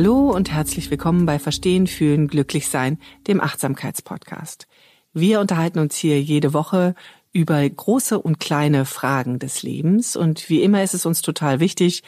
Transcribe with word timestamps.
Hallo 0.00 0.30
und 0.30 0.50
herzlich 0.50 0.90
willkommen 0.90 1.26
bei 1.26 1.38
Verstehen, 1.38 1.86
Fühlen, 1.86 2.26
Glücklich 2.26 2.68
Sein, 2.68 2.98
dem 3.28 3.38
Achtsamkeitspodcast. 3.38 4.66
Wir 5.12 5.40
unterhalten 5.40 5.78
uns 5.78 5.94
hier 5.94 6.22
jede 6.22 6.54
Woche 6.54 6.94
über 7.34 7.68
große 7.68 8.18
und 8.18 8.40
kleine 8.40 8.86
Fragen 8.86 9.38
des 9.38 9.62
Lebens 9.62 10.16
und 10.16 10.48
wie 10.48 10.62
immer 10.62 10.82
ist 10.82 10.94
es 10.94 11.04
uns 11.04 11.20
total 11.20 11.60
wichtig, 11.60 12.02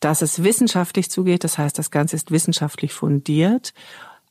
dass 0.00 0.22
es 0.22 0.42
wissenschaftlich 0.42 1.08
zugeht. 1.08 1.44
Das 1.44 1.56
heißt, 1.56 1.78
das 1.78 1.92
Ganze 1.92 2.16
ist 2.16 2.32
wissenschaftlich 2.32 2.92
fundiert, 2.92 3.74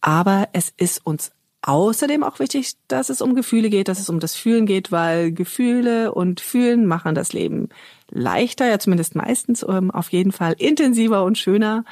aber 0.02 0.50
es 0.52 0.74
ist 0.76 1.06
uns 1.06 1.32
außerdem 1.62 2.22
auch 2.22 2.40
wichtig, 2.40 2.74
dass 2.90 3.08
es 3.08 3.22
um 3.22 3.34
Gefühle 3.34 3.70
geht, 3.70 3.88
dass 3.88 4.02
es 4.02 4.10
um 4.10 4.20
das 4.20 4.36
Fühlen 4.36 4.66
geht, 4.66 4.92
weil 4.92 5.32
Gefühle 5.32 6.14
und 6.14 6.42
Fühlen 6.42 6.86
machen 6.86 7.16
das 7.16 7.32
Leben 7.32 7.70
leichter, 8.12 8.68
ja 8.68 8.78
zumindest 8.78 9.16
meistens 9.16 9.66
ähm, 9.68 9.90
auf 9.90 10.12
jeden 10.12 10.34
Fall 10.34 10.56
intensiver 10.58 11.24
und 11.24 11.38
schöner. 11.38 11.86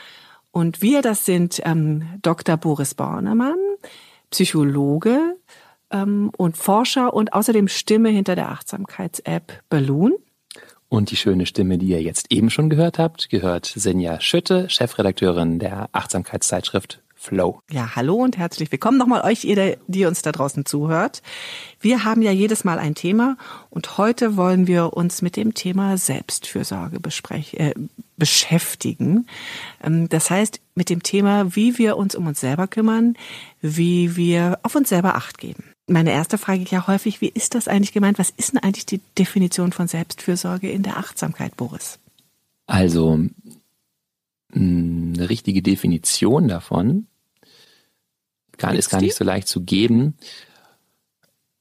Und 0.54 0.84
wir, 0.84 1.02
das 1.02 1.26
sind 1.26 1.60
ähm, 1.66 2.04
Dr. 2.22 2.58
Boris 2.58 2.94
Bornemann, 2.94 3.58
Psychologe 4.30 5.36
ähm, 5.90 6.30
und 6.38 6.58
Forscher 6.58 7.12
und 7.16 7.34
außerdem 7.34 7.68
Stimme 7.68 8.10
hinter 8.10 8.36
der 8.36 8.52
Achtsamkeits-App 8.52 9.64
Balloon. 9.70 10.14
Und 10.90 11.10
die 11.10 11.16
schöne 11.16 11.48
Stimme, 11.48 11.80
die 11.80 11.88
ihr 11.88 12.04
jetzt 12.04 12.32
eben 12.32 12.52
schon 12.52 12.70
gehört 12.70 13.00
habt, 13.00 13.30
gehört 13.30 13.66
Senja 13.66 14.22
Schütte, 14.22 14.70
Chefredakteurin 14.70 15.58
der 15.58 15.90
Achtsamkeitszeitschrift 15.92 17.02
Flow. 17.24 17.62
Ja, 17.72 17.96
hallo 17.96 18.16
und 18.16 18.38
herzlich 18.38 18.70
willkommen 18.70 18.98
nochmal 18.98 19.22
euch, 19.22 19.46
ihr, 19.46 19.78
die 19.88 20.06
uns 20.06 20.22
da 20.22 20.34
draußen 20.34 20.66
zuhört. 20.66 21.22
Wir 21.80 22.04
haben 22.04 22.22
ja 22.22 22.32
jedes 22.32 22.66
Mal 22.66 22.80
ein 22.80 22.96
Thema 22.96 23.38
und 23.70 23.98
heute 23.98 24.36
wollen 24.36 24.68
wir 24.68 24.92
uns 24.94 25.22
mit 25.22 25.38
dem 25.38 25.54
Thema 25.54 25.98
Selbstfürsorge 25.98 27.00
äh, 27.54 27.74
beschäftigen. 28.18 29.28
Ähm, 29.82 30.10
das 30.10 30.30
heißt, 30.30 30.60
mit 30.76 30.90
dem 30.90 31.02
Thema, 31.02 31.56
wie 31.56 31.78
wir 31.78 31.96
uns 31.96 32.14
um 32.14 32.28
uns 32.28 32.42
selber 32.42 32.68
kümmern, 32.68 33.16
wie 33.62 34.18
wir 34.18 34.60
auf 34.64 34.76
uns 34.76 34.90
selber 34.90 35.16
Acht 35.16 35.38
geben. 35.38 35.64
Meine 35.88 36.12
erste 36.12 36.38
Frage 36.38 36.66
ja 36.70 36.88
häufig, 36.88 37.22
wie 37.22 37.30
ist 37.30 37.56
das 37.56 37.70
eigentlich 37.70 37.94
gemeint? 37.94 38.20
Was 38.20 38.32
ist 38.32 38.52
denn 38.52 38.62
eigentlich 38.62 38.86
die 38.86 39.00
Definition 39.18 39.72
von 39.72 39.88
Selbstfürsorge 39.88 40.70
in 40.70 40.84
der 40.84 40.98
Achtsamkeit, 40.98 41.56
Boris? 41.56 42.00
Also, 42.68 43.20
eine 44.54 45.30
richtige 45.30 45.62
Definition 45.62 46.50
davon 46.50 47.08
gar, 48.58 48.74
ist 48.76 48.90
gar 48.90 49.02
nicht 49.02 49.16
so 49.16 49.24
leicht 49.24 49.48
zu 49.48 49.62
geben. 49.62 50.16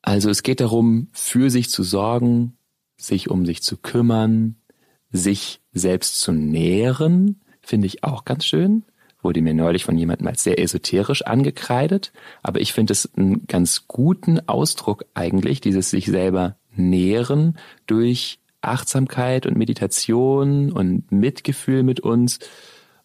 Also 0.02 0.30
es 0.30 0.42
geht 0.42 0.60
darum, 0.60 1.08
für 1.12 1.50
sich 1.50 1.70
zu 1.70 1.82
sorgen, 1.82 2.56
sich 2.96 3.30
um 3.30 3.46
sich 3.46 3.62
zu 3.62 3.76
kümmern, 3.76 4.56
sich 5.10 5.60
selbst 5.72 6.20
zu 6.20 6.32
nähren, 6.32 7.40
finde 7.60 7.86
ich 7.86 8.02
auch 8.04 8.24
ganz 8.24 8.44
schön. 8.44 8.84
Wurde 9.22 9.40
mir 9.40 9.54
neulich 9.54 9.84
von 9.84 9.96
jemandem 9.96 10.26
als 10.26 10.42
sehr 10.42 10.58
esoterisch 10.58 11.22
angekreidet. 11.22 12.12
Aber 12.42 12.60
ich 12.60 12.72
finde 12.72 12.92
es 12.92 13.08
einen 13.14 13.46
ganz 13.46 13.86
guten 13.86 14.40
Ausdruck 14.48 15.04
eigentlich, 15.14 15.60
dieses 15.60 15.90
sich 15.90 16.06
selber 16.06 16.56
nähren 16.74 17.56
durch 17.86 18.40
Achtsamkeit 18.62 19.46
und 19.46 19.56
Meditation 19.56 20.72
und 20.72 21.12
Mitgefühl 21.12 21.84
mit 21.84 22.00
uns, 22.00 22.40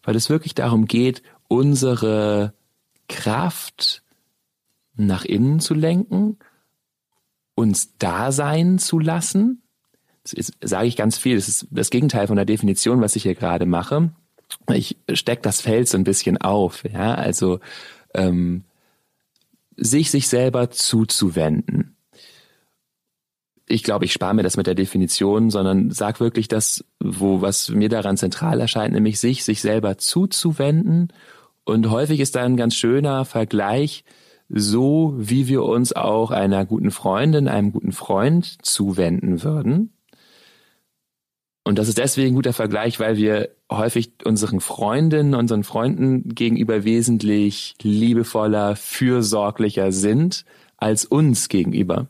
weil 0.02 0.16
es 0.16 0.30
wirklich 0.30 0.54
darum 0.54 0.86
geht, 0.86 1.22
unsere 1.46 2.52
Kraft 3.08 4.02
nach 4.94 5.24
innen 5.24 5.60
zu 5.60 5.74
lenken, 5.74 6.38
uns 7.54 7.96
da 7.98 8.32
sein 8.32 8.78
zu 8.78 8.98
lassen. 8.98 9.62
Das 10.22 10.52
sage 10.62 10.86
ich 10.86 10.96
ganz 10.96 11.18
viel. 11.18 11.36
Das 11.36 11.48
ist 11.48 11.66
das 11.70 11.90
Gegenteil 11.90 12.26
von 12.26 12.36
der 12.36 12.44
Definition, 12.44 13.00
was 13.00 13.16
ich 13.16 13.22
hier 13.22 13.34
gerade 13.34 13.66
mache. 13.66 14.10
Ich 14.72 14.96
steck 15.12 15.42
das 15.42 15.60
Feld 15.60 15.88
so 15.88 15.96
ein 15.98 16.04
bisschen 16.04 16.38
auf. 16.38 16.84
Ja, 16.84 17.14
also 17.14 17.60
ähm, 18.14 18.64
sich 19.76 20.10
sich 20.10 20.28
selber 20.28 20.70
zuzuwenden. 20.70 21.96
Ich 23.66 23.82
glaube, 23.82 24.06
ich 24.06 24.12
spare 24.12 24.34
mir 24.34 24.42
das 24.42 24.56
mit 24.56 24.66
der 24.66 24.74
Definition, 24.74 25.50
sondern 25.50 25.90
sag 25.90 26.20
wirklich 26.20 26.48
das, 26.48 26.84
wo 27.00 27.42
was 27.42 27.68
mir 27.68 27.88
daran 27.88 28.16
zentral 28.16 28.60
erscheint, 28.60 28.94
nämlich 28.94 29.20
sich 29.20 29.44
sich 29.44 29.60
selber 29.60 29.98
zuzuwenden 29.98 31.12
und 31.68 31.90
häufig 31.90 32.18
ist 32.20 32.34
da 32.34 32.44
ein 32.44 32.56
ganz 32.56 32.74
schöner 32.74 33.26
Vergleich, 33.26 34.02
so 34.48 35.12
wie 35.18 35.48
wir 35.48 35.64
uns 35.64 35.92
auch 35.92 36.30
einer 36.30 36.64
guten 36.64 36.90
Freundin, 36.90 37.46
einem 37.46 37.72
guten 37.72 37.92
Freund 37.92 38.56
zuwenden 38.62 39.42
würden. 39.42 39.92
Und 41.64 41.78
das 41.78 41.88
ist 41.88 41.98
deswegen 41.98 42.28
ein 42.28 42.34
guter 42.36 42.54
Vergleich, 42.54 42.98
weil 43.00 43.18
wir 43.18 43.50
häufig 43.70 44.12
unseren 44.24 44.60
Freundinnen, 44.60 45.34
unseren 45.34 45.62
Freunden 45.62 46.34
gegenüber 46.34 46.84
wesentlich 46.84 47.74
liebevoller, 47.82 48.74
fürsorglicher 48.74 49.92
sind 49.92 50.46
als 50.78 51.04
uns 51.04 51.50
gegenüber. 51.50 52.06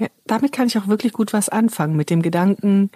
Ja, 0.00 0.08
damit 0.26 0.50
kann 0.50 0.66
ich 0.66 0.76
auch 0.76 0.88
wirklich 0.88 1.12
gut 1.12 1.32
was 1.32 1.48
anfangen 1.48 1.94
mit 1.94 2.10
dem 2.10 2.20
Gedanken, 2.20 2.90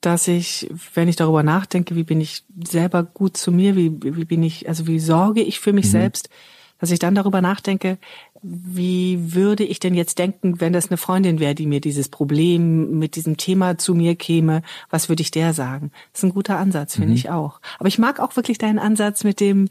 dass 0.00 0.28
ich, 0.28 0.70
wenn 0.94 1.08
ich 1.08 1.16
darüber 1.16 1.42
nachdenke, 1.42 1.94
wie 1.94 2.04
bin 2.04 2.20
ich 2.20 2.44
selber 2.64 3.02
gut 3.02 3.36
zu 3.36 3.52
mir, 3.52 3.76
wie, 3.76 3.92
wie 4.02 4.24
bin 4.24 4.42
ich, 4.42 4.68
also 4.68 4.86
wie 4.86 4.98
sorge 4.98 5.42
ich 5.42 5.60
für 5.60 5.72
mich 5.72 5.86
mhm. 5.86 5.90
selbst, 5.90 6.30
dass 6.78 6.90
ich 6.90 6.98
dann 6.98 7.14
darüber 7.14 7.42
nachdenke, 7.42 7.98
wie 8.42 9.34
würde 9.34 9.64
ich 9.64 9.80
denn 9.80 9.94
jetzt 9.94 10.18
denken, 10.18 10.60
wenn 10.60 10.72
das 10.72 10.88
eine 10.88 10.96
Freundin 10.96 11.38
wäre, 11.38 11.54
die 11.54 11.66
mir 11.66 11.82
dieses 11.82 12.08
Problem 12.08 12.98
mit 12.98 13.16
diesem 13.16 13.36
Thema 13.36 13.76
zu 13.76 13.94
mir 13.94 14.14
käme, 14.14 14.62
was 14.88 15.10
würde 15.10 15.20
ich 15.20 15.30
der 15.30 15.52
sagen? 15.52 15.92
Das 16.12 16.20
ist 16.20 16.30
ein 16.30 16.34
guter 16.34 16.58
Ansatz, 16.58 16.94
finde 16.94 17.08
mhm. 17.08 17.16
ich 17.16 17.28
auch. 17.28 17.60
Aber 17.78 17.88
ich 17.88 17.98
mag 17.98 18.18
auch 18.18 18.34
wirklich 18.36 18.56
deinen 18.56 18.78
Ansatz 18.78 19.24
mit 19.24 19.40
dem 19.40 19.68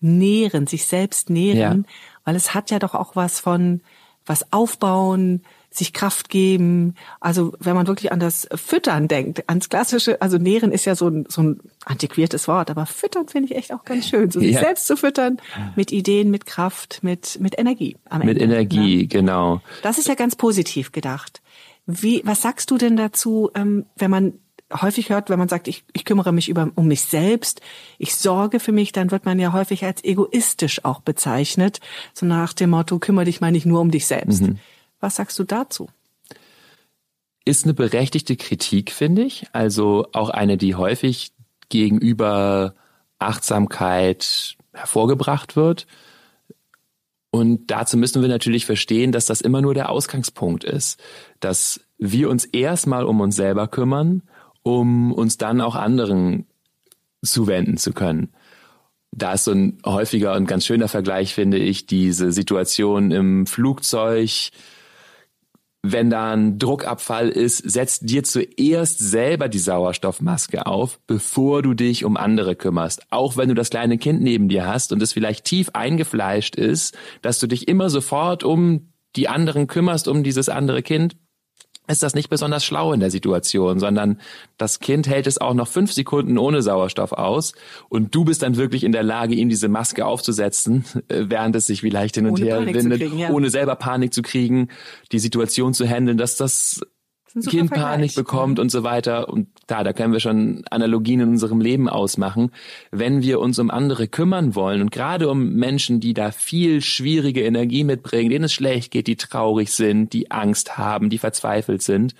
Nähren, 0.00 0.66
sich 0.66 0.84
selbst 0.84 1.30
nähren, 1.30 1.84
ja. 1.86 1.92
weil 2.24 2.36
es 2.36 2.52
hat 2.54 2.70
ja 2.70 2.78
doch 2.78 2.94
auch 2.94 3.16
was 3.16 3.40
von 3.40 3.80
was 4.26 4.52
aufbauen, 4.52 5.42
sich 5.70 5.92
Kraft 5.92 6.28
geben. 6.28 6.94
Also 7.20 7.52
wenn 7.60 7.76
man 7.76 7.86
wirklich 7.86 8.12
an 8.12 8.18
das 8.18 8.48
Füttern 8.54 9.06
denkt, 9.06 9.48
ans 9.48 9.68
klassische, 9.68 10.20
also 10.20 10.36
Nähren 10.36 10.72
ist 10.72 10.84
ja 10.84 10.96
so 10.96 11.08
ein, 11.08 11.26
so 11.28 11.42
ein 11.42 11.60
antiquiertes 11.84 12.48
Wort, 12.48 12.70
aber 12.70 12.86
Füttern 12.86 13.28
finde 13.28 13.52
ich 13.52 13.56
echt 13.56 13.72
auch 13.72 13.84
ganz 13.84 14.08
schön, 14.08 14.30
so 14.30 14.40
sich 14.40 14.52
ja. 14.52 14.60
selbst 14.60 14.86
zu 14.86 14.96
füttern 14.96 15.38
mit 15.76 15.92
Ideen, 15.92 16.30
mit 16.30 16.44
Kraft, 16.44 17.00
mit, 17.02 17.38
mit 17.40 17.58
Energie. 17.58 17.96
Am 18.08 18.20
mit 18.20 18.40
Ende, 18.40 18.56
Energie, 18.56 18.98
ne? 18.98 19.06
genau. 19.06 19.60
Das 19.82 19.98
ist 19.98 20.08
ja 20.08 20.14
ganz 20.14 20.34
positiv 20.34 20.90
gedacht. 20.90 21.40
Wie, 21.86 22.22
was 22.24 22.42
sagst 22.42 22.70
du 22.70 22.76
denn 22.76 22.96
dazu, 22.96 23.50
ähm, 23.54 23.86
wenn 23.96 24.10
man 24.10 24.34
häufig 24.72 25.10
hört, 25.10 25.30
wenn 25.30 25.38
man 25.38 25.48
sagt, 25.48 25.68
ich, 25.68 25.84
ich 25.92 26.04
kümmere 26.04 26.32
mich 26.32 26.48
über, 26.48 26.70
um 26.74 26.86
mich 26.86 27.02
selbst, 27.02 27.60
ich 27.98 28.14
sorge 28.14 28.60
für 28.60 28.72
mich, 28.72 28.92
dann 28.92 29.10
wird 29.10 29.24
man 29.24 29.38
ja 29.38 29.52
häufig 29.52 29.84
als 29.84 30.04
egoistisch 30.04 30.84
auch 30.84 31.00
bezeichnet. 31.00 31.80
So 32.14 32.26
nach 32.26 32.52
dem 32.52 32.70
Motto, 32.70 32.98
kümmere 32.98 33.24
dich 33.24 33.40
mal 33.40 33.52
nicht 33.52 33.66
nur 33.66 33.80
um 33.80 33.90
dich 33.90 34.06
selbst. 34.06 34.42
Mhm. 34.42 34.58
Was 35.00 35.16
sagst 35.16 35.38
du 35.38 35.44
dazu? 35.44 35.88
Ist 37.44 37.64
eine 37.64 37.74
berechtigte 37.74 38.36
Kritik, 38.36 38.92
finde 38.92 39.22
ich. 39.22 39.46
Also 39.52 40.06
auch 40.12 40.28
eine, 40.28 40.56
die 40.56 40.74
häufig 40.74 41.32
gegenüber 41.68 42.74
Achtsamkeit 43.18 44.56
hervorgebracht 44.72 45.56
wird. 45.56 45.86
Und 47.30 47.70
dazu 47.70 47.96
müssen 47.96 48.22
wir 48.22 48.28
natürlich 48.28 48.66
verstehen, 48.66 49.12
dass 49.12 49.26
das 49.26 49.40
immer 49.40 49.62
nur 49.62 49.72
der 49.72 49.88
Ausgangspunkt 49.88 50.64
ist, 50.64 51.00
dass 51.38 51.80
wir 51.98 52.28
uns 52.28 52.44
erstmal 52.44 53.04
um 53.04 53.20
uns 53.20 53.36
selber 53.36 53.68
kümmern, 53.68 54.22
um 54.62 55.12
uns 55.12 55.38
dann 55.38 55.60
auch 55.60 55.76
anderen 55.76 56.46
zuwenden 57.22 57.76
zu 57.76 57.92
können. 57.92 58.32
da 59.12 59.32
ist 59.34 59.44
so 59.44 59.52
ein 59.52 59.78
häufiger 59.84 60.34
und 60.34 60.46
ganz 60.46 60.64
schöner 60.64 60.88
Vergleich, 60.88 61.34
finde 61.34 61.58
ich, 61.58 61.86
diese 61.86 62.32
Situation 62.32 63.10
im 63.10 63.46
Flugzeug, 63.46 64.50
wenn 65.82 66.10
da 66.10 66.32
ein 66.32 66.58
Druckabfall 66.58 67.30
ist, 67.30 67.58
setzt 67.58 68.08
dir 68.10 68.22
zuerst 68.22 68.98
selber 68.98 69.48
die 69.48 69.58
Sauerstoffmaske 69.58 70.66
auf, 70.66 71.00
bevor 71.06 71.62
du 71.62 71.74
dich 71.74 72.04
um 72.04 72.16
andere 72.16 72.54
kümmerst. 72.54 73.02
Auch 73.10 73.36
wenn 73.36 73.48
du 73.48 73.54
das 73.54 73.70
kleine 73.70 73.96
Kind 73.96 74.20
neben 74.20 74.48
dir 74.48 74.66
hast 74.66 74.92
und 74.92 75.02
es 75.02 75.12
vielleicht 75.12 75.44
tief 75.44 75.70
eingefleischt 75.72 76.56
ist, 76.56 76.96
dass 77.22 77.38
du 77.38 77.46
dich 77.46 77.66
immer 77.66 77.88
sofort 77.88 78.44
um 78.44 78.92
die 79.16 79.28
anderen 79.28 79.66
kümmerst, 79.66 80.06
um 80.06 80.22
dieses 80.22 80.48
andere 80.48 80.82
Kind, 80.82 81.16
ist 81.88 82.02
das 82.02 82.14
nicht 82.14 82.30
besonders 82.30 82.64
schlau 82.64 82.92
in 82.92 83.00
der 83.00 83.10
Situation, 83.10 83.80
sondern 83.80 84.20
das 84.58 84.80
Kind 84.80 85.08
hält 85.08 85.26
es 85.26 85.38
auch 85.38 85.54
noch 85.54 85.68
fünf 85.68 85.92
Sekunden 85.92 86.38
ohne 86.38 86.62
Sauerstoff 86.62 87.12
aus 87.12 87.52
und 87.88 88.14
du 88.14 88.24
bist 88.24 88.42
dann 88.42 88.56
wirklich 88.56 88.84
in 88.84 88.92
der 88.92 89.02
Lage, 89.02 89.34
ihm 89.34 89.48
diese 89.48 89.68
Maske 89.68 90.06
aufzusetzen, 90.06 90.84
äh, 91.08 91.24
während 91.28 91.56
es 91.56 91.66
sich 91.66 91.80
vielleicht 91.80 92.14
hin 92.14 92.26
und 92.26 92.32
ohne 92.32 92.44
her 92.44 92.58
Panik 92.58 92.74
windet, 92.76 93.00
kriegen, 93.00 93.18
ja. 93.18 93.30
ohne 93.30 93.50
selber 93.50 93.76
Panik 93.76 94.14
zu 94.14 94.22
kriegen, 94.22 94.68
die 95.12 95.18
Situation 95.18 95.74
zu 95.74 95.86
handeln, 95.86 96.16
dass 96.16 96.36
das 96.36 96.80
Kind 97.48 97.70
Panik 97.70 98.14
bekommt 98.14 98.58
und 98.58 98.70
so 98.70 98.82
weiter. 98.82 99.28
Und 99.28 99.48
da, 99.66 99.84
da 99.84 99.92
können 99.92 100.12
wir 100.12 100.20
schon 100.20 100.64
Analogien 100.70 101.20
in 101.20 101.28
unserem 101.28 101.60
Leben 101.60 101.88
ausmachen. 101.88 102.50
Wenn 102.90 103.22
wir 103.22 103.40
uns 103.40 103.58
um 103.58 103.70
andere 103.70 104.08
kümmern 104.08 104.54
wollen 104.54 104.80
und 104.80 104.90
gerade 104.90 105.28
um 105.28 105.54
Menschen, 105.54 106.00
die 106.00 106.14
da 106.14 106.32
viel 106.32 106.80
schwierige 106.80 107.42
Energie 107.42 107.84
mitbringen, 107.84 108.30
denen 108.30 108.44
es 108.44 108.52
schlecht 108.52 108.90
geht, 108.90 109.06
die 109.06 109.16
traurig 109.16 109.72
sind, 109.72 110.12
die 110.12 110.30
Angst 110.30 110.78
haben, 110.78 111.10
die 111.10 111.18
verzweifelt 111.18 111.82
sind, 111.82 112.14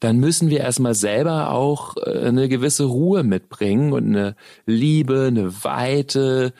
dann 0.00 0.16
müssen 0.16 0.48
wir 0.48 0.60
erstmal 0.60 0.94
selber 0.94 1.50
auch 1.50 1.96
äh, 1.98 2.26
eine 2.26 2.48
gewisse 2.48 2.84
Ruhe 2.84 3.22
mitbringen 3.22 3.92
und 3.92 4.06
eine 4.06 4.34
Liebe, 4.64 5.26
eine 5.28 5.62
Weite. 5.62 6.54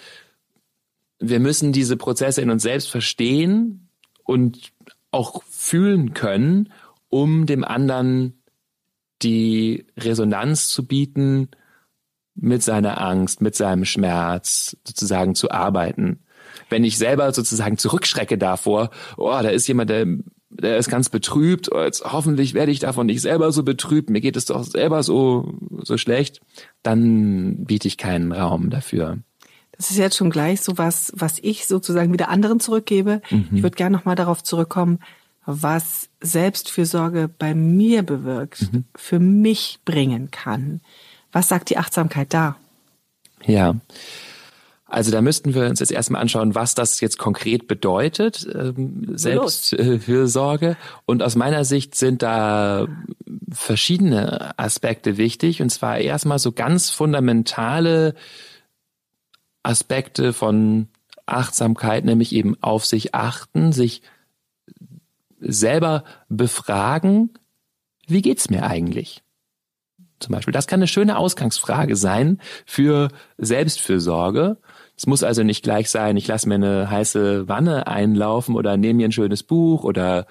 Wir 1.19 1.41
müssen 1.41 1.73
diese 1.73 1.97
Prozesse 1.97 2.43
in 2.43 2.51
uns 2.51 2.63
selbst 2.63 2.91
verstehen 2.91 3.89
und 4.25 4.73
auch 5.11 5.43
fühlen 5.45 6.13
können 6.13 6.69
um 7.11 7.47
dem 7.47 7.65
anderen 7.65 8.43
die 9.23 9.87
Resonanz 9.99 10.69
zu 10.69 10.87
bieten, 10.87 11.51
mit 12.35 12.63
seiner 12.63 13.01
Angst, 13.01 13.43
mit 13.43 13.55
seinem 13.55 13.85
Schmerz 13.85 14.77
sozusagen 14.87 15.35
zu 15.35 15.51
arbeiten. 15.51 16.21
Wenn 16.69 16.85
ich 16.85 16.97
selber 16.97 17.33
sozusagen 17.33 17.77
zurückschrecke 17.77 18.39
davor, 18.39 18.91
oh, 19.17 19.31
da 19.31 19.49
ist 19.49 19.67
jemand, 19.69 19.91
der, 19.91 20.07
der 20.49 20.79
ist 20.79 20.89
ganz 20.89 21.09
betrübt, 21.09 21.71
oh, 21.71 21.83
jetzt 21.83 22.05
hoffentlich 22.05 22.55
werde 22.55 22.73
ich 22.73 22.79
davon 22.79 23.07
nicht 23.07 23.21
selber 23.21 23.53
so 23.53 23.63
betrübt, 23.63 24.11
mir 24.11 24.21
geht 24.21 24.37
es 24.37 24.47
doch 24.47 24.65
selber 24.65 25.03
so, 25.03 25.55
so 25.83 25.99
schlecht, 25.99 26.41
dann 26.83 27.65
biete 27.65 27.89
ich 27.89 27.99
keinen 27.99 28.33
Raum 28.33 28.71
dafür. 28.71 29.19
Das 29.73 29.91
ist 29.91 29.99
jetzt 29.99 30.17
schon 30.17 30.31
gleich 30.31 30.61
so 30.61 30.77
was, 30.77 31.13
was 31.15 31.39
ich 31.41 31.67
sozusagen 31.67 32.13
wieder 32.13 32.29
anderen 32.29 32.61
zurückgebe. 32.61 33.23
Mhm. 33.31 33.49
Ich 33.53 33.63
würde 33.63 33.77
gerne 33.77 33.97
nochmal 33.97 34.17
darauf 34.17 34.43
zurückkommen, 34.43 34.99
was 35.47 36.09
Selbstfürsorge 36.21 37.29
bei 37.29 37.55
mir 37.55 38.03
bewirkt, 38.03 38.73
mhm. 38.73 38.85
für 38.95 39.19
mich 39.19 39.79
bringen 39.85 40.31
kann. 40.31 40.81
Was 41.33 41.49
sagt 41.49 41.71
die 41.71 41.79
Achtsamkeit 41.79 42.35
da? 42.35 42.57
Ja. 43.45 43.77
Also 44.91 45.13
da 45.13 45.23
müssten 45.23 45.55
wir 45.55 45.67
uns 45.67 45.79
jetzt 45.79 45.93
erstmal 45.93 46.21
anschauen, 46.21 46.57
was 46.57 46.75
das 46.75 47.01
jetzt 47.01 47.17
konkret 47.17 47.69
bedeutet, 47.69 48.47
ähm, 48.53 49.07
Selbstfürsorge. 49.17 50.77
Und 51.07 51.23
aus 51.23 51.37
meiner 51.37 51.65
Sicht 51.65 51.95
sind 51.95 52.23
da 52.23 52.89
verschiedene 53.53 54.59
Aspekte 54.59 55.17
wichtig. 55.17 55.63
Und 55.63 55.71
zwar 55.71 55.99
erstmal 55.99 56.41
so 56.41 56.51
ganz 56.51 56.91
fundamentale 56.91 58.15
Aspekte 59.63 60.33
von 60.33 60.89
Achtsamkeit, 61.25 62.05
nämlich 62.05 62.35
eben 62.35 62.61
auf 62.61 62.85
sich 62.85 63.15
achten, 63.15 63.71
sich 63.71 64.03
selber 65.41 66.05
befragen, 66.29 67.31
wie 68.07 68.23
geht's 68.23 68.51
mir 68.51 68.65
eigentlich? 68.67 69.23
Zum 70.19 70.35
Beispiel, 70.35 70.53
das 70.53 70.67
kann 70.67 70.81
eine 70.81 70.87
schöne 70.87 71.17
Ausgangsfrage 71.17 71.97
sein 71.97 72.41
für 72.67 73.09
Selbstfürsorge. 73.39 74.59
Es 74.97 75.07
muss 75.07 75.23
also 75.23 75.43
nicht 75.43 75.63
gleich 75.63 75.89
sein, 75.89 76.19
ich 76.19 76.29
lasse 76.29 76.47
mir 76.47 76.57
eine 76.57 76.91
heiße 76.91 77.49
Wanne 77.49 77.87
einlaufen 77.87 78.55
oder 78.55 78.77
nehme 78.77 78.99
mir 78.99 79.09
ein 79.09 79.13
schönes 79.13 79.43
Buch 79.43 79.83
oder 79.83 80.27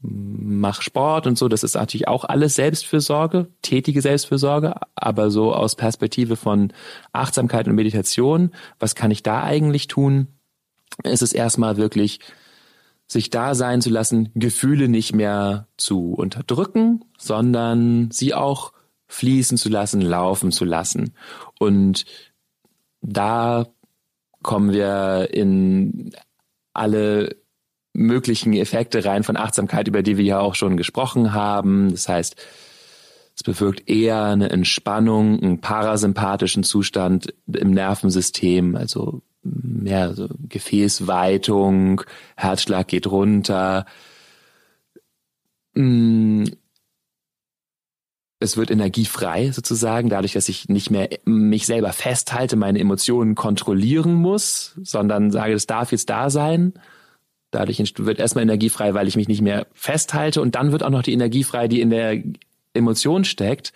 mach 0.00 0.82
Sport 0.82 1.26
und 1.26 1.38
so. 1.38 1.48
Das 1.48 1.62
ist 1.62 1.74
natürlich 1.74 2.08
auch 2.08 2.24
alles 2.24 2.56
Selbstfürsorge, 2.56 3.48
tätige 3.62 4.00
Selbstfürsorge, 4.00 4.74
aber 4.94 5.30
so 5.30 5.54
aus 5.54 5.76
Perspektive 5.76 6.36
von 6.36 6.72
Achtsamkeit 7.12 7.68
und 7.68 7.74
Meditation, 7.74 8.50
was 8.78 8.94
kann 8.94 9.10
ich 9.10 9.22
da 9.22 9.42
eigentlich 9.42 9.86
tun? 9.86 10.28
Ist 11.02 11.22
es 11.22 11.32
erstmal 11.32 11.76
wirklich 11.76 12.20
sich 13.14 13.30
da 13.30 13.54
sein 13.54 13.80
zu 13.80 13.88
lassen, 13.90 14.28
Gefühle 14.34 14.88
nicht 14.88 15.14
mehr 15.14 15.68
zu 15.78 16.12
unterdrücken, 16.12 17.04
sondern 17.16 18.10
sie 18.10 18.34
auch 18.34 18.72
fließen 19.06 19.56
zu 19.56 19.68
lassen, 19.68 20.00
laufen 20.00 20.52
zu 20.52 20.64
lassen. 20.64 21.14
Und 21.58 22.04
da 23.00 23.66
kommen 24.42 24.72
wir 24.72 25.28
in 25.32 26.12
alle 26.72 27.36
möglichen 27.92 28.52
Effekte 28.52 29.04
rein 29.04 29.22
von 29.22 29.36
Achtsamkeit, 29.36 29.86
über 29.86 30.02
die 30.02 30.16
wir 30.16 30.24
ja 30.24 30.40
auch 30.40 30.56
schon 30.56 30.76
gesprochen 30.76 31.32
haben. 31.32 31.92
Das 31.92 32.08
heißt, 32.08 32.34
es 33.36 33.42
bewirkt 33.44 33.88
eher 33.88 34.24
eine 34.24 34.50
Entspannung, 34.50 35.40
einen 35.40 35.60
parasympathischen 35.60 36.64
Zustand 36.64 37.32
im 37.46 37.70
Nervensystem, 37.70 38.74
also 38.74 39.22
mehr 39.44 40.14
so 40.14 40.28
Gefäßweitung, 40.48 42.02
Herzschlag 42.36 42.88
geht 42.88 43.06
runter. 43.06 43.86
Mm. 45.74 46.44
Es 48.40 48.56
wird 48.58 48.70
energiefrei 48.70 49.52
sozusagen, 49.52 50.10
dadurch, 50.10 50.34
dass 50.34 50.50
ich 50.50 50.68
nicht 50.68 50.90
mehr 50.90 51.08
mich 51.24 51.64
selber 51.64 51.92
festhalte, 51.92 52.56
meine 52.56 52.78
Emotionen 52.78 53.34
kontrollieren 53.36 54.14
muss, 54.14 54.78
sondern 54.82 55.30
sage, 55.30 55.54
es 55.54 55.66
darf 55.66 55.92
jetzt 55.92 56.10
da 56.10 56.28
sein. 56.28 56.74
Dadurch 57.52 57.80
wird 57.98 58.18
erstmal 58.18 58.42
energiefrei, 58.42 58.92
weil 58.92 59.08
ich 59.08 59.16
mich 59.16 59.28
nicht 59.28 59.40
mehr 59.40 59.66
festhalte 59.72 60.42
und 60.42 60.56
dann 60.56 60.72
wird 60.72 60.82
auch 60.82 60.90
noch 60.90 61.04
die 61.04 61.12
Energie 61.12 61.44
frei, 61.44 61.68
die 61.68 61.80
in 61.80 61.90
der 61.90 62.22
Emotion 62.74 63.24
steckt. 63.24 63.72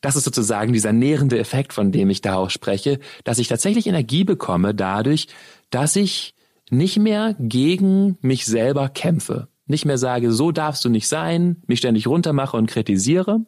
Das 0.00 0.16
ist 0.16 0.24
sozusagen 0.24 0.72
dieser 0.72 0.92
nährende 0.92 1.38
Effekt, 1.38 1.72
von 1.72 1.92
dem 1.92 2.10
ich 2.10 2.22
da 2.22 2.36
auch 2.36 2.50
spreche, 2.50 2.98
dass 3.24 3.38
ich 3.38 3.48
tatsächlich 3.48 3.86
Energie 3.86 4.24
bekomme 4.24 4.74
dadurch, 4.74 5.28
dass 5.70 5.96
ich 5.96 6.34
nicht 6.70 6.98
mehr 6.98 7.36
gegen 7.38 8.16
mich 8.20 8.46
selber 8.46 8.88
kämpfe. 8.88 9.48
Nicht 9.66 9.84
mehr 9.84 9.98
sage, 9.98 10.32
so 10.32 10.52
darfst 10.52 10.84
du 10.84 10.88
nicht 10.88 11.08
sein, 11.08 11.62
mich 11.66 11.78
ständig 11.78 12.06
runtermache 12.06 12.56
und 12.56 12.68
kritisiere. 12.68 13.44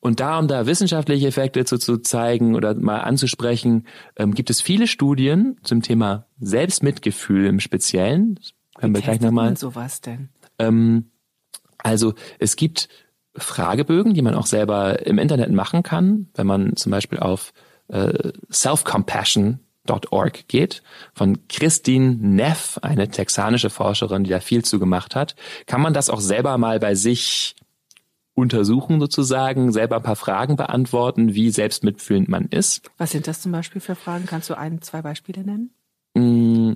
Und 0.00 0.20
da, 0.20 0.38
um 0.38 0.46
da 0.46 0.66
wissenschaftliche 0.66 1.26
Effekte 1.26 1.64
zu, 1.64 1.78
zu 1.78 1.98
zeigen 1.98 2.54
oder 2.54 2.74
mal 2.74 3.00
anzusprechen, 3.00 3.86
ähm, 4.16 4.34
gibt 4.34 4.50
es 4.50 4.60
viele 4.60 4.86
Studien 4.86 5.56
zum 5.62 5.82
Thema 5.82 6.26
Selbstmitgefühl 6.38 7.46
im 7.46 7.60
Speziellen. 7.60 8.38
können 8.78 8.94
wir 8.94 9.02
gleich 9.02 9.20
nochmal. 9.20 9.56
sowas 9.56 10.00
denn? 10.00 10.28
Ähm, 10.58 11.10
also 11.78 12.14
es 12.38 12.56
gibt 12.56 12.88
Fragebögen, 13.36 14.14
die 14.14 14.22
man 14.22 14.34
auch 14.34 14.46
selber 14.46 15.06
im 15.06 15.18
Internet 15.18 15.50
machen 15.50 15.82
kann, 15.82 16.28
wenn 16.34 16.46
man 16.46 16.76
zum 16.76 16.90
Beispiel 16.90 17.18
auf 17.18 17.52
äh, 17.88 18.32
selfcompassion.org 18.48 20.48
geht, 20.48 20.82
von 21.14 21.46
Christine 21.48 22.16
Neff, 22.20 22.78
eine 22.82 23.08
texanische 23.08 23.70
Forscherin, 23.70 24.24
die 24.24 24.30
da 24.30 24.40
viel 24.40 24.64
zu 24.64 24.78
gemacht 24.78 25.14
hat, 25.14 25.36
kann 25.66 25.80
man 25.80 25.94
das 25.94 26.10
auch 26.10 26.20
selber 26.20 26.58
mal 26.58 26.80
bei 26.80 26.94
sich 26.94 27.54
untersuchen 28.34 29.00
sozusagen, 29.00 29.72
selber 29.72 29.96
ein 29.96 30.02
paar 30.02 30.16
Fragen 30.16 30.56
beantworten, 30.56 31.34
wie 31.34 31.50
selbstmitfühlend 31.50 32.28
man 32.28 32.46
ist. 32.46 32.90
Was 32.98 33.12
sind 33.12 33.26
das 33.26 33.40
zum 33.40 33.50
Beispiel 33.50 33.80
für 33.80 33.94
Fragen? 33.94 34.26
Kannst 34.26 34.50
du 34.50 34.58
ein, 34.58 34.82
zwei 34.82 35.00
Beispiele 35.00 35.42
nennen? 35.42 35.70
Mm, 36.14 36.74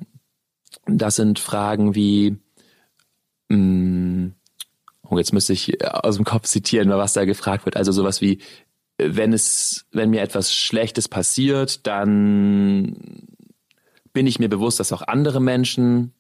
das 0.87 1.17
sind 1.17 1.39
Fragen 1.39 1.95
wie, 1.95 2.39
mh, 3.51 4.31
mm, 5.11 5.15
oh, 5.15 5.19
jetzt 5.19 5.33
müsste 5.33 5.53
ich 5.53 5.85
aus 5.85 6.17
dem 6.17 6.25
Kopf 6.25 6.47
zitieren, 6.47 6.89
was 6.91 7.13
da 7.13 7.25
gefragt 7.25 7.65
wird. 7.65 7.77
Also 7.77 7.93
sowas 7.93 8.21
wie, 8.21 8.39
wenn 8.99 9.33
es, 9.33 9.87
wenn 9.93 10.11
mir 10.11 10.23
etwas 10.23 10.55
Schlechtes 10.55 11.09
passiert, 11.09 11.87
dann 11.87 12.97
bin 14.13 14.27
ich 14.27 14.39
mir 14.39 14.49
bewusst, 14.49 14.81
dass 14.81 14.93
auch 14.93 15.03
andere 15.03 15.41
Menschen 15.41 16.13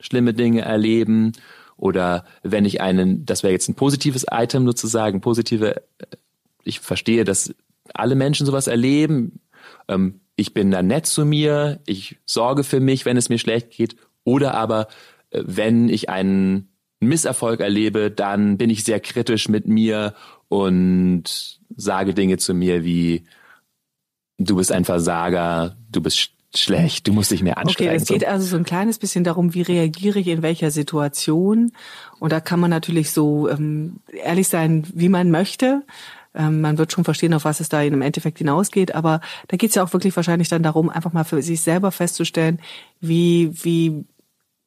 schlimme 0.00 0.34
Dinge 0.34 0.62
erleben. 0.62 1.32
Oder 1.76 2.24
wenn 2.42 2.64
ich 2.64 2.80
einen, 2.80 3.26
das 3.26 3.42
wäre 3.42 3.52
jetzt 3.52 3.68
ein 3.68 3.74
positives 3.74 4.26
Item 4.30 4.66
sozusagen, 4.66 5.20
positive, 5.20 5.82
ich 6.64 6.80
verstehe, 6.80 7.24
dass 7.24 7.54
alle 7.94 8.14
Menschen 8.14 8.46
sowas 8.46 8.66
erleben. 8.66 9.40
Ähm, 9.88 10.20
ich 10.36 10.52
bin 10.54 10.70
da 10.70 10.82
nett 10.82 11.06
zu 11.06 11.24
mir, 11.24 11.80
ich 11.86 12.18
sorge 12.26 12.64
für 12.64 12.80
mich, 12.80 13.04
wenn 13.04 13.16
es 13.16 13.28
mir 13.28 13.38
schlecht 13.38 13.70
geht. 13.70 13.96
Oder 14.24 14.54
aber, 14.54 14.88
äh, 15.30 15.42
wenn 15.46 15.88
ich 15.88 16.08
einen 16.08 16.68
Misserfolg 17.00 17.60
erlebe, 17.60 18.10
dann 18.10 18.56
bin 18.56 18.70
ich 18.70 18.84
sehr 18.84 19.00
kritisch 19.00 19.48
mit 19.48 19.66
mir 19.66 20.14
und 20.48 21.60
sage 21.76 22.14
Dinge 22.14 22.38
zu 22.38 22.54
mir 22.54 22.84
wie, 22.84 23.24
du 24.38 24.56
bist 24.56 24.72
ein 24.72 24.84
Versager, 24.84 25.76
du 25.90 26.00
bist 26.00 26.30
schlecht, 26.54 27.06
du 27.06 27.12
musst 27.12 27.30
dich 27.30 27.42
mehr 27.42 27.58
anstrengen. 27.58 27.90
Okay, 27.90 27.96
es 27.96 28.08
geht 28.08 28.24
also 28.24 28.46
so 28.46 28.56
ein 28.56 28.64
kleines 28.64 28.98
bisschen 28.98 29.24
darum, 29.24 29.54
wie 29.54 29.62
reagiere 29.62 30.20
ich 30.20 30.28
in 30.28 30.42
welcher 30.42 30.70
Situation. 30.70 31.72
Und 32.18 32.32
da 32.32 32.40
kann 32.40 32.60
man 32.60 32.70
natürlich 32.70 33.10
so 33.10 33.48
ähm, 33.48 34.00
ehrlich 34.12 34.48
sein, 34.48 34.86
wie 34.94 35.08
man 35.08 35.30
möchte. 35.30 35.82
Ähm, 36.34 36.60
man 36.60 36.78
wird 36.78 36.92
schon 36.92 37.04
verstehen, 37.04 37.34
auf 37.34 37.44
was 37.44 37.60
es 37.60 37.68
da 37.68 37.82
im 37.82 38.02
Endeffekt 38.02 38.38
hinausgeht. 38.38 38.94
Aber 38.94 39.20
da 39.48 39.56
geht 39.56 39.70
es 39.70 39.76
ja 39.76 39.84
auch 39.84 39.92
wirklich 39.92 40.16
wahrscheinlich 40.16 40.48
dann 40.48 40.62
darum, 40.62 40.88
einfach 40.88 41.12
mal 41.12 41.24
für 41.24 41.42
sich 41.42 41.60
selber 41.60 41.90
festzustellen, 41.90 42.60
wie, 43.00 43.50
wie 43.62 44.04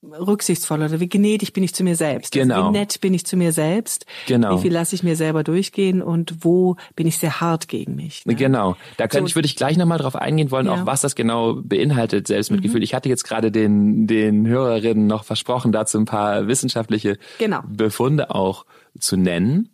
rücksichtsvoll 0.04 0.82
oder 0.82 1.00
wie 1.00 1.10
gnädig 1.10 1.54
bin 1.54 1.64
ich 1.64 1.74
zu 1.76 1.84
mir 1.84 1.96
selbst. 1.96 2.32
Genau. 2.34 2.56
Also 2.56 2.70
wie 2.70 2.78
nett 2.78 3.02
bin 3.02 3.14
ich 3.14 3.26
zu 3.26 3.36
mir 3.38 3.52
selbst. 3.52 4.06
Genau. 4.28 4.58
Wie 4.58 4.62
viel 4.62 4.72
lasse 4.74 4.96
ich 4.96 5.04
mir 5.04 5.16
selber 5.16 5.44
durchgehen 5.44 6.02
und 6.02 6.44
wo 6.46 6.78
bin 6.96 7.06
ich 7.08 7.18
sehr 7.18 7.42
hart 7.42 7.68
gegen 7.68 7.96
mich. 7.96 8.26
Ne? 8.26 8.36
Genau. 8.36 8.76
Da 8.98 9.08
könnte 9.08 9.24
So. 9.26 9.28
ich, 9.28 9.36
würde 9.36 9.46
ich 9.48 9.56
gleich 9.56 9.78
nochmal 9.78 9.98
drauf 9.98 10.16
eingehen 10.16 10.52
wollen, 10.52 10.68
Ja. 10.68 10.76
Mhm. 10.78 10.82
auch 10.84 10.86
was 10.86 11.02
das 11.02 11.16
genau 11.16 11.56
beinhaltet, 11.62 12.28
Selbstmitgefühl. 12.28 12.84
Ich 12.84 12.94
hatte 12.94 13.10
jetzt 13.10 13.24
gerade 13.24 13.52
den, 13.52 14.08
den 14.08 14.48
Hörerinnen 14.48 15.06
noch 15.08 15.24
versprochen, 15.26 15.72
dazu 15.72 15.98
ein 15.98 16.06
paar 16.06 16.48
wissenschaftliche 16.48 17.18
Genau. 17.38 17.60
Befunde 17.68 18.34
auch 18.34 18.66
zu 19.00 19.18
nennen. 19.18 19.70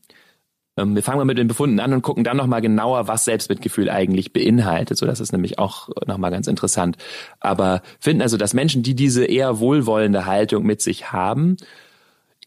Ähm, 0.77 0.96
Wir 0.96 1.03
fangen 1.03 1.17
mal 1.17 1.25
mit 1.25 1.38
den 1.38 1.48
Befunden 1.48 1.79
an 1.79 1.94
und 1.94 2.01
gucken 2.01 2.24
dann 2.24 2.38
nochmal 2.38 2.62
genauer, 2.62 3.08
was 3.08 3.25
Selbstmitgefühl 3.25 3.89
eigentlich 3.89 4.34
beinhaltet. 4.34 4.98
So, 4.98 5.05
das 5.05 5.20
ist 5.20 5.32
nämlich 5.32 5.60
auch 5.60 5.89
nochmal 6.08 6.32
ganz 6.32 6.48
interessant. 6.48 6.98
Aber 7.39 7.82
finden 8.00 8.22
also, 8.22 8.38
dass 8.38 8.53
Menschen, 8.53 8.84
die 8.84 8.96
diese 8.96 9.25
eher 9.25 9.60
wohlwollende 9.60 10.25
Haltung 10.25 10.65
mit 10.65 10.82
sich 10.82 11.12
haben, 11.12 11.58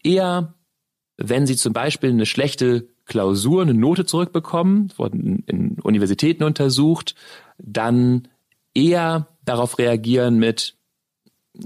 eher, 0.03 0.53
wenn 1.17 1.45
sie 1.45 1.55
zum 1.55 1.73
Beispiel 1.73 2.11
eine 2.11 2.25
schlechte 2.25 2.87
Klausur, 3.05 3.63
eine 3.63 3.73
Note 3.73 4.05
zurückbekommen, 4.05 4.93
wurden 4.97 5.43
in 5.47 5.79
Universitäten 5.81 6.43
untersucht, 6.43 7.15
dann 7.57 8.27
eher 8.73 9.27
darauf 9.43 9.79
reagieren 9.79 10.37
mit, 10.37 10.75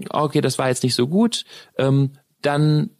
okay, 0.09 0.39
das 0.39 0.57
war 0.57 0.69
jetzt 0.69 0.83
nicht 0.83 0.95
so 0.95 1.07
gut, 1.07 1.43
ähm, 1.77 2.11
dann 2.41 2.91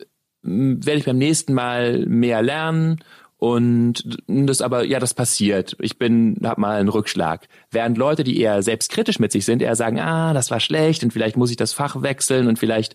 m, 0.43 0.85
werde 0.85 0.99
ich 0.99 1.05
beim 1.05 1.17
nächsten 1.17 1.53
Mal 1.53 2.05
mehr 2.05 2.41
lernen 2.41 2.99
und 3.43 4.05
das 4.25 4.61
aber 4.61 4.85
ja 4.85 5.01
das 5.01 5.13
passiert. 5.13 5.75
Ich 5.81 5.99
bin 5.99 6.39
hab 6.43 6.57
mal 6.57 6.79
einen 6.79 6.87
Rückschlag. 6.87 7.49
Während 7.71 7.97
Leute, 7.97 8.23
die 8.23 8.39
eher 8.39 8.63
selbstkritisch 8.63 9.19
mit 9.19 9.33
sich 9.33 9.43
sind, 9.43 9.61
eher 9.61 9.75
sagen, 9.75 9.99
ah, 9.99 10.33
das 10.33 10.49
war 10.49 10.61
schlecht 10.61 11.03
und 11.03 11.11
vielleicht 11.11 11.35
muss 11.35 11.51
ich 11.51 11.57
das 11.57 11.73
Fach 11.73 12.01
wechseln 12.01 12.47
und 12.47 12.57
vielleicht 12.57 12.93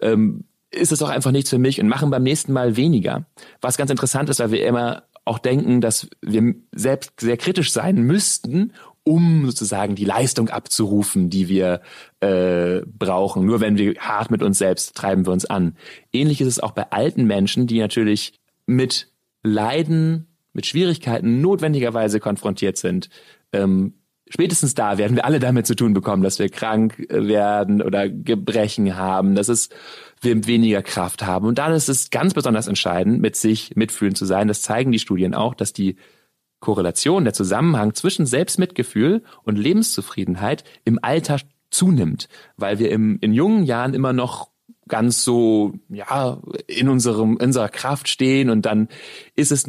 ähm, 0.00 0.44
ist 0.70 0.92
es 0.92 1.02
auch 1.02 1.08
einfach 1.08 1.32
nichts 1.32 1.50
für 1.50 1.58
mich 1.58 1.80
und 1.80 1.88
machen 1.88 2.10
beim 2.10 2.22
nächsten 2.22 2.52
Mal 2.52 2.76
weniger. 2.76 3.26
Was 3.60 3.76
ganz 3.76 3.90
interessant 3.90 4.28
ist, 4.28 4.38
weil 4.38 4.52
wir 4.52 4.64
immer 4.64 5.02
auch 5.24 5.40
denken, 5.40 5.80
dass 5.80 6.08
wir 6.22 6.54
selbst 6.72 7.18
sehr 7.18 7.36
kritisch 7.36 7.72
sein 7.72 7.96
müssten, 7.96 8.74
um 9.02 9.46
sozusagen 9.46 9.96
die 9.96 10.04
Leistung 10.04 10.48
abzurufen, 10.48 11.28
die 11.28 11.48
wir 11.48 11.80
äh, 12.20 12.82
brauchen. 12.86 13.44
Nur 13.44 13.60
wenn 13.60 13.76
wir 13.76 13.96
hart 13.98 14.30
mit 14.30 14.44
uns 14.44 14.58
selbst 14.58 14.94
treiben 14.94 15.26
wir 15.26 15.32
uns 15.32 15.44
an. 15.44 15.76
Ähnlich 16.12 16.40
ist 16.40 16.46
es 16.46 16.60
auch 16.60 16.70
bei 16.70 16.88
alten 16.92 17.24
Menschen, 17.24 17.66
die 17.66 17.80
natürlich 17.80 18.34
mit 18.64 19.08
Leiden, 19.42 20.26
mit 20.52 20.66
Schwierigkeiten 20.66 21.40
notwendigerweise 21.40 22.20
konfrontiert 22.20 22.76
sind. 22.78 23.08
Ähm, 23.52 23.94
spätestens 24.28 24.74
da 24.74 24.98
werden 24.98 25.16
wir 25.16 25.24
alle 25.24 25.38
damit 25.38 25.66
zu 25.66 25.76
tun 25.76 25.94
bekommen, 25.94 26.22
dass 26.22 26.38
wir 26.38 26.48
krank 26.48 27.06
werden 27.08 27.80
oder 27.80 28.08
Gebrechen 28.08 28.96
haben, 28.96 29.34
dass 29.34 29.48
es 29.48 29.68
wir 30.20 30.46
weniger 30.46 30.82
Kraft 30.82 31.24
haben. 31.24 31.46
Und 31.46 31.58
dann 31.58 31.72
ist 31.72 31.88
es 31.88 32.10
ganz 32.10 32.34
besonders 32.34 32.66
entscheidend, 32.66 33.20
mit 33.20 33.36
sich 33.36 33.76
mitfühlend 33.76 34.18
zu 34.18 34.24
sein. 34.24 34.48
Das 34.48 34.62
zeigen 34.62 34.90
die 34.90 34.98
Studien 34.98 35.34
auch, 35.34 35.54
dass 35.54 35.72
die 35.72 35.96
Korrelation, 36.60 37.24
der 37.24 37.34
Zusammenhang 37.34 37.94
zwischen 37.94 38.26
Selbstmitgefühl 38.26 39.22
und 39.44 39.56
Lebenszufriedenheit 39.56 40.64
im 40.84 40.98
Alter 41.00 41.38
zunimmt, 41.70 42.28
weil 42.56 42.78
wir 42.78 42.90
im, 42.90 43.18
in 43.20 43.32
jungen 43.32 43.62
Jahren 43.62 43.94
immer 43.94 44.12
noch 44.12 44.50
ganz 44.88 45.24
so 45.24 45.74
ja 45.88 46.40
in 46.66 46.88
unserem 46.88 47.38
in 47.38 47.46
unserer 47.46 47.68
Kraft 47.68 48.08
stehen 48.08 48.50
und 48.50 48.66
dann 48.66 48.88
ist 49.36 49.52
es 49.52 49.66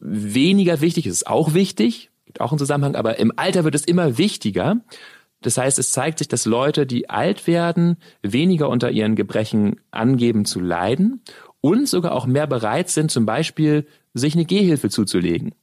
weniger 0.00 0.80
wichtig, 0.80 1.06
es 1.06 1.14
ist 1.14 1.26
auch 1.26 1.54
wichtig, 1.54 2.10
gibt 2.26 2.40
auch 2.40 2.52
einen 2.52 2.58
Zusammenhang, 2.58 2.94
aber 2.94 3.18
im 3.18 3.32
Alter 3.36 3.64
wird 3.64 3.74
es 3.74 3.84
immer 3.84 4.18
wichtiger. 4.18 4.76
Das 5.40 5.56
heißt, 5.56 5.78
es 5.78 5.92
zeigt 5.92 6.18
sich, 6.18 6.28
dass 6.28 6.46
Leute, 6.46 6.84
die 6.84 7.10
alt 7.10 7.46
werden, 7.46 7.96
weniger 8.22 8.68
unter 8.68 8.90
ihren 8.90 9.14
Gebrechen 9.14 9.76
angeben 9.92 10.44
zu 10.44 10.58
leiden 10.58 11.22
und 11.60 11.88
sogar 11.88 12.12
auch 12.12 12.26
mehr 12.26 12.46
bereit 12.46 12.88
sind, 12.88 13.10
zum 13.10 13.24
Beispiel 13.24 13.86
sich 14.14 14.34
eine 14.34 14.44
Gehhilfe 14.44 14.90
zuzulegen. 14.90 15.54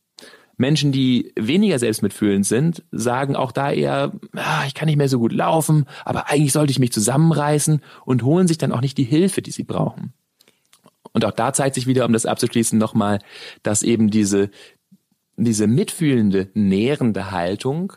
Menschen, 0.58 0.92
die 0.92 1.34
weniger 1.36 1.80
selbstmitfühlend 1.80 2.46
sind, 2.46 2.84
sagen 2.92 3.36
auch 3.36 3.52
da 3.52 3.72
eher, 3.72 4.14
ah, 4.34 4.64
ich 4.68 4.74
kann 4.74 4.88
nicht 4.88 4.98
mehr 4.98 5.10
so 5.10 5.20
gut 5.20 5.34
laufen, 5.34 5.86
aber 6.04 6.30
eigentlich 6.30 6.54
sollte 6.54 6.72
ich 6.72 6.80
mich 6.80 6.92
zusammenreißen 6.92 7.82
und 8.06 8.24
holen 8.24 8.48
sich 8.48 8.58
dann 8.58 8.72
auch 8.72 8.82
nicht 8.82 8.98
die 8.98 9.04
Hilfe, 9.04 9.42
die 9.42 9.52
sie 9.52 9.64
brauchen. 9.64 10.14
Und 11.12 11.24
auch 11.26 11.32
da 11.32 11.54
zeigt 11.54 11.76
sich 11.76 11.88
wieder, 11.88 12.06
um 12.06 12.14
das 12.14 12.26
abzuschließen, 12.26 12.78
nochmal, 12.78 13.20
dass 13.64 13.84
eben 13.84 14.10
diese, 14.10 14.50
diese 15.38 15.68
mitfühlende, 15.68 16.50
nährende 16.54 17.32
Haltung 17.32 17.94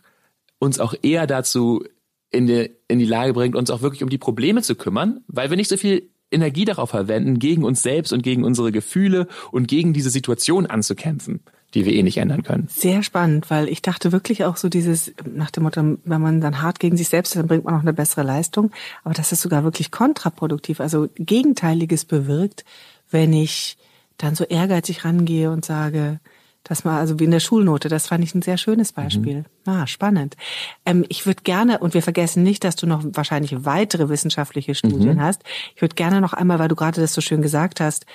uns 0.58 0.78
auch 0.78 0.94
eher 1.02 1.26
dazu 1.26 1.84
in 2.30 2.46
die, 2.46 2.70
in 2.88 2.98
die 2.98 3.06
Lage 3.06 3.32
bringt, 3.32 3.56
uns 3.56 3.70
auch 3.70 3.82
wirklich 3.82 4.02
um 4.02 4.10
die 4.10 4.18
Probleme 4.18 4.62
zu 4.62 4.74
kümmern, 4.74 5.20
weil 5.26 5.50
wir 5.50 5.56
nicht 5.56 5.70
so 5.70 5.76
viel 5.76 6.10
Energie 6.30 6.64
darauf 6.64 6.90
verwenden, 6.90 7.38
gegen 7.38 7.64
uns 7.64 7.82
selbst 7.82 8.12
und 8.12 8.22
gegen 8.22 8.44
unsere 8.44 8.70
Gefühle 8.70 9.28
und 9.50 9.66
gegen 9.66 9.92
diese 9.92 10.10
Situation 10.10 10.66
anzukämpfen, 10.66 11.40
die 11.75 11.84
wir 11.84 11.92
eh 11.92 12.02
nicht 12.02 12.18
ändern 12.18 12.42
können. 12.42 12.68
Sehr 12.70 13.02
spannend, 13.02 13.50
weil 13.50 13.68
ich 13.68 13.82
dachte 13.82 14.10
wirklich 14.10 14.44
auch 14.44 14.56
so 14.56 14.68
dieses, 14.68 15.12
nach 15.30 15.50
dem 15.50 15.64
Motto, 15.64 15.98
wenn 16.04 16.20
man 16.20 16.40
dann 16.40 16.62
hart 16.62 16.80
gegen 16.80 16.96
sich 16.96 17.08
selbst 17.08 17.30
ist, 17.32 17.38
dann 17.38 17.46
bringt 17.46 17.64
man 17.64 17.75
auch 17.75 17.82
eine 17.82 17.92
bessere 17.92 18.22
Leistung. 18.22 18.70
Aber 19.04 19.14
das 19.14 19.32
ist 19.32 19.42
sogar 19.42 19.64
wirklich 19.64 19.90
kontraproduktiv, 19.90 20.80
also 20.80 21.08
Gegenteiliges 21.16 22.04
bewirkt, 22.04 22.64
wenn 23.10 23.32
ich 23.32 23.76
dann 24.16 24.34
so 24.34 24.44
ehrgeizig 24.44 25.04
rangehe 25.04 25.50
und 25.50 25.64
sage, 25.64 26.20
das 26.64 26.84
mal, 26.84 26.98
also 26.98 27.18
wie 27.18 27.25
in 27.25 27.30
der 27.30 27.40
Schulnote, 27.40 27.88
das 27.88 28.08
fand 28.08 28.22
ich 28.25 28.34
ein 28.34 28.42
sehr 28.42 28.58
schönes 28.58 28.92
Beispiel. 28.92 29.44
Ah, 29.64 29.87
spannend. 29.87 30.37
Ähm, 30.84 31.04
ich 31.08 31.25
würde 31.25 31.42
gerne, 31.42 31.78
und 31.78 31.94
wir 31.94 32.02
vergessen 32.02 32.42
nicht, 32.42 32.64
dass 32.64 32.76
du 32.76 32.87
noch 32.87 33.02
wahrscheinlich 33.04 33.64
weitere 33.64 34.08
wissenschaftliche 34.08 34.75
Studien 34.75 35.22
hast. 35.22 35.42
Ich 35.75 35.82
würde 35.82 35.94
gerne 35.94 36.20
noch 36.20 36.32
einmal, 36.32 36.58
weil 36.58 36.68
du 36.68 36.76
gerade 36.76 37.00
das 37.00 37.14
so 37.14 37.20
schön 37.20 37.42
gesagt 37.42 37.80
hast, 37.80 38.06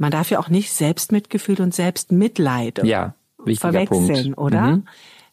man 0.00 0.10
darf 0.10 0.30
ja 0.30 0.38
auch 0.38 0.48
nicht 0.48 0.72
Selbstmitgefühl 0.72 1.60
und 1.60 1.74
Selbstmitleid 1.74 2.84
Ja, 2.84 3.14
verwechseln, 3.56 4.34
Punkt. 4.34 4.38
oder? 4.38 4.62
Mhm. 4.62 4.84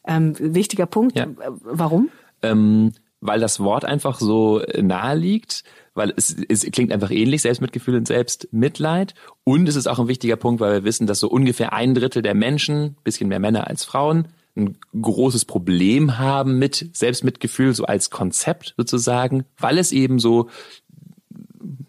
Ähm, 0.05 0.35
wichtiger 0.39 0.85
Punkt. 0.85 1.17
Ja. 1.17 1.23
Äh, 1.25 1.51
Warum? 1.63 2.09
ähm, 2.41 2.91
weil 3.19 3.39
das 3.39 3.59
Wort 3.59 3.83
einfach 3.83 4.19
so 4.19 4.61
nahe 4.79 5.17
liegt, 5.17 5.63
weil 5.95 6.13
es, 6.15 6.35
es 6.49 6.69
klingt 6.71 6.91
einfach 6.91 7.09
ähnlich, 7.09 7.41
Selbstmitgefühl 7.41 7.95
und 7.95 8.07
Selbstmitleid. 8.07 9.15
Und 9.43 9.67
es 9.67 9.75
ist 9.75 9.87
auch 9.87 9.99
ein 9.99 10.07
wichtiger 10.07 10.35
Punkt, 10.35 10.61
weil 10.61 10.73
wir 10.73 10.83
wissen, 10.83 11.07
dass 11.07 11.19
so 11.19 11.27
ungefähr 11.29 11.73
ein 11.73 11.95
Drittel 11.95 12.21
der 12.21 12.35
Menschen, 12.35 12.95
bisschen 13.03 13.27
mehr 13.29 13.39
Männer 13.39 13.67
als 13.67 13.83
Frauen, 13.85 14.27
ein 14.55 14.77
großes 14.99 15.45
Problem 15.45 16.17
haben 16.19 16.59
mit 16.59 16.89
Selbstmitgefühl, 16.93 17.73
so 17.73 17.85
als 17.85 18.09
Konzept 18.09 18.75
sozusagen, 18.77 19.45
weil 19.57 19.77
es 19.77 19.91
eben 19.91 20.19
so 20.19 20.49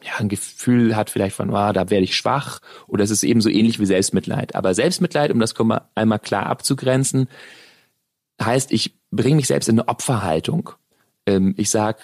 ja, 0.03 0.13
ein 0.19 0.29
Gefühl 0.29 0.95
hat 0.97 1.11
vielleicht 1.11 1.37
von, 1.37 1.55
ah, 1.55 1.73
da 1.73 1.91
werde 1.91 2.05
ich 2.05 2.17
schwach 2.17 2.61
oder 2.87 3.05
es 3.05 3.11
ist 3.11 3.25
eben 3.25 3.41
so 3.41 3.49
ähnlich 3.49 3.81
wie 3.81 3.87
Selbstmitleid. 3.87 4.55
Aber 4.55 4.75
Selbstmitleid, 4.75 5.33
um 5.33 5.41
das 5.41 5.55
einmal 5.95 6.19
klar 6.19 6.47
abzugrenzen, 6.47 7.29
heißt, 8.41 8.73
ich 8.73 8.95
bringe 9.11 9.37
mich 9.37 9.49
selbst 9.49 9.69
in 9.69 9.79
eine 9.79 9.89
Opferhaltung. 9.89 10.71
Ähm, 11.27 11.55
ich 11.57 11.71
sag, 11.71 11.99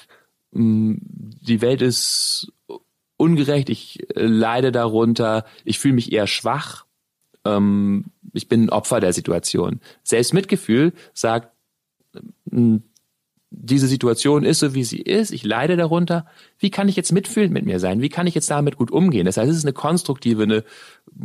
mh, 0.53 0.97
die 1.01 1.61
Welt 1.61 1.83
ist 1.83 2.53
ungerecht, 3.17 3.69
ich 3.71 4.01
äh, 4.17 4.27
leide 4.27 4.73
darunter, 4.73 5.45
ich 5.65 5.79
fühle 5.79 5.95
mich 5.95 6.13
eher 6.13 6.27
schwach, 6.27 6.85
ähm, 7.45 8.07
ich 8.33 8.49
bin 8.49 8.65
ein 8.65 8.71
Opfer 8.71 9.01
der 9.01 9.13
Situation. 9.13 9.81
Selbstmitgefühl 10.03 10.93
sagt, 11.13 11.53
mh, 12.47 12.81
diese 13.56 13.87
Situation 13.87 14.44
ist 14.44 14.58
so, 14.58 14.75
wie 14.75 14.84
sie 14.84 15.00
ist, 15.00 15.30
ich 15.30 15.44
leide 15.44 15.76
darunter. 15.76 16.26
Wie 16.58 16.70
kann 16.70 16.88
ich 16.88 16.96
jetzt 16.96 17.12
mitfühlend 17.12 17.52
mit 17.52 17.64
mir 17.64 17.78
sein? 17.78 18.00
Wie 18.00 18.08
kann 18.08 18.26
ich 18.26 18.34
jetzt 18.34 18.50
damit 18.50 18.76
gut 18.76 18.90
umgehen? 18.90 19.26
Das 19.26 19.37
heißt, 19.37 19.50
es 19.50 19.56
ist 19.56 19.64
eine 19.64 19.73
konstruktive, 19.73 20.42
eine, 20.42 20.64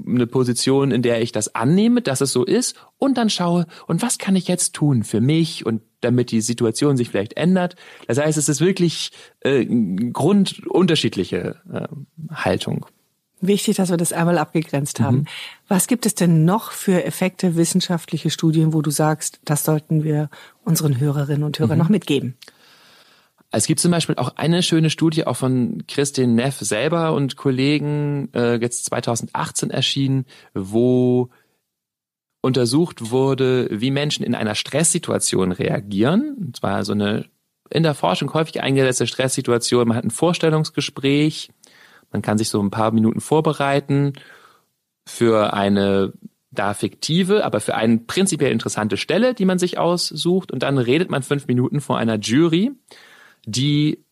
eine 0.05 0.27
Position, 0.27 0.91
in 0.91 1.01
der 1.01 1.21
ich 1.21 1.31
das 1.31 1.55
annehme, 1.55 2.01
dass 2.01 2.21
es 2.21 2.31
so 2.31 2.45
ist 2.45 2.75
und 2.97 3.17
dann 3.17 3.29
schaue, 3.29 3.65
und 3.87 4.01
was 4.01 4.17
kann 4.17 4.35
ich 4.35 4.47
jetzt 4.47 4.75
tun 4.75 5.03
für 5.03 5.21
mich 5.21 5.65
und 5.65 5.81
damit 6.01 6.31
die 6.31 6.41
Situation 6.41 6.97
sich 6.97 7.09
vielleicht 7.09 7.33
ändert? 7.33 7.75
Das 8.07 8.19
heißt, 8.19 8.37
es 8.37 8.47
ist 8.47 8.61
wirklich 8.61 9.11
äh, 9.41 9.65
grundunterschiedliche 9.65 11.55
äh, 11.71 11.87
Haltung. 12.33 12.85
Wichtig, 13.41 13.77
dass 13.77 13.89
wir 13.89 13.97
das 13.97 14.11
einmal 14.11 14.37
abgegrenzt 14.37 14.99
haben. 14.99 15.25
Was 15.67 15.87
gibt 15.87 16.05
es 16.05 16.13
denn 16.13 16.43
noch 16.43 16.71
für 16.71 17.05
Effekte 17.05 17.55
wissenschaftliche 17.55 18.29
Studien, 18.29 18.73
wo 18.73 18.81
du 18.81 18.91
sagst, 18.91 19.39
das 19.45 19.63
sollten 19.63 20.03
wir 20.03 20.29
unseren 20.65 20.99
Hörerinnen 20.99 21.43
und 21.43 21.57
Hörern 21.57 21.77
noch 21.77 21.89
mitgeben? 21.89 22.35
Es 23.51 23.65
gibt 23.65 23.79
zum 23.79 23.91
Beispiel 23.91 24.15
auch 24.15 24.35
eine 24.35 24.61
schöne 24.61 24.89
Studie, 24.89 25.25
auch 25.25 25.37
von 25.37 25.83
Christine 25.87 26.33
Neff 26.33 26.59
selber 26.59 27.13
und 27.13 27.35
Kollegen, 27.35 28.29
äh, 28.33 28.55
jetzt 28.57 28.85
2018 28.85 29.71
erschienen, 29.71 30.25
wo 30.53 31.29
untersucht 32.41 33.09
wurde, 33.09 33.67
wie 33.71 33.89
Menschen 33.89 34.23
in 34.23 34.35
einer 34.35 34.55
Stresssituation 34.55 35.51
reagieren. 35.51 36.35
Und 36.39 36.57
zwar 36.57 36.85
so 36.85 36.91
eine 36.91 37.25
in 37.71 37.83
der 37.83 37.93
Forschung 37.93 38.33
häufig 38.33 38.61
eingesetzte 38.61 39.07
Stresssituation. 39.07 39.87
Man 39.87 39.97
hat 39.97 40.03
ein 40.03 40.11
Vorstellungsgespräch, 40.11 41.49
man 42.11 42.21
kann 42.21 42.37
sich 42.37 42.49
so 42.49 42.61
ein 42.61 42.71
paar 42.71 42.91
Minuten 42.91 43.21
vorbereiten 43.21 44.13
für 45.05 45.53
eine 45.53 46.13
da 46.51 46.73
fiktive, 46.73 47.45
aber 47.45 47.59
für 47.59 47.75
eine 47.75 47.99
prinzipiell 47.99 48.51
interessante 48.51 48.97
Stelle, 48.97 49.33
die 49.33 49.45
man 49.45 49.59
sich 49.59 49.77
aussucht. 49.77 50.51
Und 50.51 50.63
dann 50.63 50.77
redet 50.77 51.09
man 51.09 51.21
fünf 51.21 51.47
Minuten 51.47 51.79
vor 51.79 51.97
einer 51.97 52.17
Jury, 52.17 52.71
die 53.45 54.03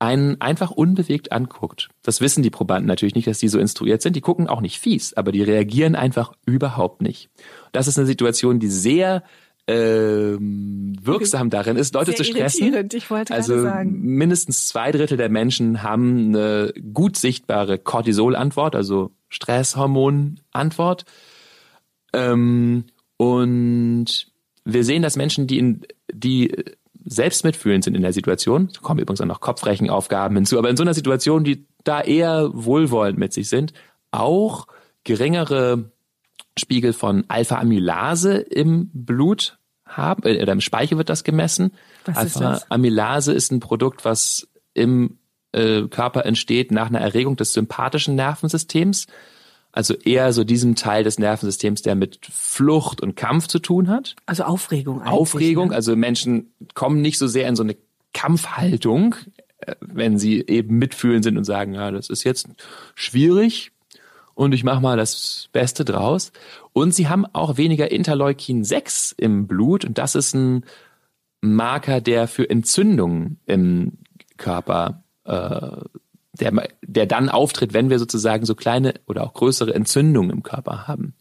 einen 0.00 0.40
einfach 0.40 0.70
unbewegt 0.70 1.32
anguckt. 1.32 1.88
Das 2.02 2.20
wissen 2.20 2.42
die 2.42 2.50
Probanden 2.50 2.86
natürlich 2.86 3.14
nicht, 3.14 3.26
dass 3.26 3.38
die 3.38 3.48
so 3.48 3.58
instruiert 3.58 4.00
sind. 4.00 4.14
Die 4.14 4.20
gucken 4.20 4.48
auch 4.48 4.60
nicht 4.60 4.78
fies, 4.78 5.14
aber 5.14 5.32
die 5.32 5.42
reagieren 5.42 5.96
einfach 5.96 6.32
überhaupt 6.46 7.02
nicht. 7.02 7.30
Das 7.72 7.88
ist 7.88 7.98
eine 7.98 8.06
Situation, 8.06 8.60
die 8.60 8.68
sehr 8.68 9.24
ähm, 9.68 10.96
wirksam 11.02 11.50
darin 11.50 11.76
ist, 11.76 11.94
Leute 11.94 12.12
Sehr 12.12 12.16
zu 12.16 12.24
stressen. 12.24 12.88
Ich 12.92 13.10
wollte 13.10 13.34
also 13.34 13.60
sagen. 13.62 14.00
mindestens 14.00 14.66
zwei 14.66 14.90
Drittel 14.90 15.18
der 15.18 15.28
Menschen 15.28 15.82
haben 15.82 16.28
eine 16.28 16.72
gut 16.92 17.16
sichtbare 17.16 17.78
Cortisol-Antwort, 17.78 18.74
also 18.74 19.12
Stresshormon-Antwort. 19.28 21.04
Ähm, 22.14 22.84
und 23.18 24.06
wir 24.64 24.84
sehen, 24.84 25.02
dass 25.02 25.16
Menschen, 25.16 25.46
die 25.46 25.58
in, 25.58 25.82
die 26.10 26.64
selbst 27.04 27.44
mitfühlend 27.44 27.84
sind 27.84 27.94
in 27.94 28.02
der 28.02 28.14
Situation, 28.14 28.70
da 28.72 28.80
kommen 28.80 29.00
übrigens 29.00 29.20
auch 29.20 29.26
noch 29.26 29.40
Kopfrechenaufgaben 29.40 30.34
hinzu, 30.34 30.58
aber 30.58 30.70
in 30.70 30.78
so 30.78 30.82
einer 30.82 30.94
Situation, 30.94 31.44
die 31.44 31.66
da 31.84 32.00
eher 32.00 32.50
wohlwollend 32.54 33.18
mit 33.18 33.34
sich 33.34 33.50
sind, 33.50 33.74
auch 34.12 34.66
geringere 35.04 35.90
Spiegel 36.58 36.94
von 36.94 37.24
Alpha-Amylase 37.28 38.38
im 38.38 38.90
Blut 38.92 39.57
haben, 39.88 40.22
äh, 40.24 40.42
oder 40.42 40.52
im 40.52 40.60
Speichel 40.60 40.98
wird 40.98 41.08
das 41.08 41.24
gemessen. 41.24 41.72
Was 42.04 42.24
ist 42.24 42.36
das? 42.36 42.62
Alpha-Amylase 42.62 43.32
ist 43.32 43.52
ein 43.52 43.60
Produkt, 43.60 44.04
was 44.04 44.48
im 44.74 45.18
äh, 45.52 45.82
Körper 45.88 46.24
entsteht 46.26 46.70
nach 46.70 46.88
einer 46.88 47.00
Erregung 47.00 47.36
des 47.36 47.52
sympathischen 47.52 48.14
Nervensystems. 48.14 49.06
Also 49.72 49.94
eher 49.94 50.32
so 50.32 50.44
diesem 50.44 50.76
Teil 50.76 51.04
des 51.04 51.18
Nervensystems, 51.18 51.82
der 51.82 51.94
mit 51.94 52.20
Flucht 52.30 53.00
und 53.00 53.16
Kampf 53.16 53.48
zu 53.48 53.58
tun 53.58 53.88
hat. 53.88 54.16
Also 54.26 54.44
Aufregung. 54.44 55.02
Aufregung, 55.02 55.68
Ne? 55.68 55.74
also 55.74 55.94
Menschen 55.94 56.52
kommen 56.74 57.00
nicht 57.00 57.18
so 57.18 57.26
sehr 57.26 57.48
in 57.48 57.56
so 57.56 57.62
eine 57.62 57.76
Kampfhaltung, 58.14 59.14
äh, 59.60 59.74
wenn 59.80 60.18
sie 60.18 60.40
eben 60.46 60.78
mitfühlen 60.78 61.22
sind 61.22 61.36
und 61.36 61.44
sagen, 61.44 61.74
ja, 61.74 61.90
das 61.90 62.08
ist 62.08 62.24
jetzt 62.24 62.48
schwierig 62.94 63.72
und 64.38 64.54
ich 64.54 64.62
mache 64.62 64.80
mal 64.80 64.96
das 64.96 65.48
Beste 65.52 65.84
draus. 65.84 66.30
Und 66.72 66.94
sie 66.94 67.08
haben 67.08 67.26
auch 67.26 67.56
weniger 67.56 67.90
Interleukin 67.90 68.62
6 68.62 69.12
im 69.18 69.48
Blut 69.48 69.84
und 69.84 69.98
das 69.98 70.14
ist 70.14 70.32
ein 70.32 70.64
Marker, 71.40 72.00
der 72.00 72.28
für 72.28 72.48
Entzündungen 72.48 73.40
im 73.46 73.98
Körper 74.36 75.02
äh, 75.24 75.78
der, 76.40 76.52
der 76.82 77.06
dann 77.06 77.28
auftritt, 77.28 77.72
wenn 77.72 77.90
wir 77.90 77.98
sozusagen 77.98 78.46
so 78.46 78.54
kleine 78.54 78.94
oder 79.06 79.24
auch 79.24 79.34
größere 79.34 79.74
Entzündungen 79.74 80.30
im 80.30 80.44
Körper 80.44 80.86
haben. 80.86 81.14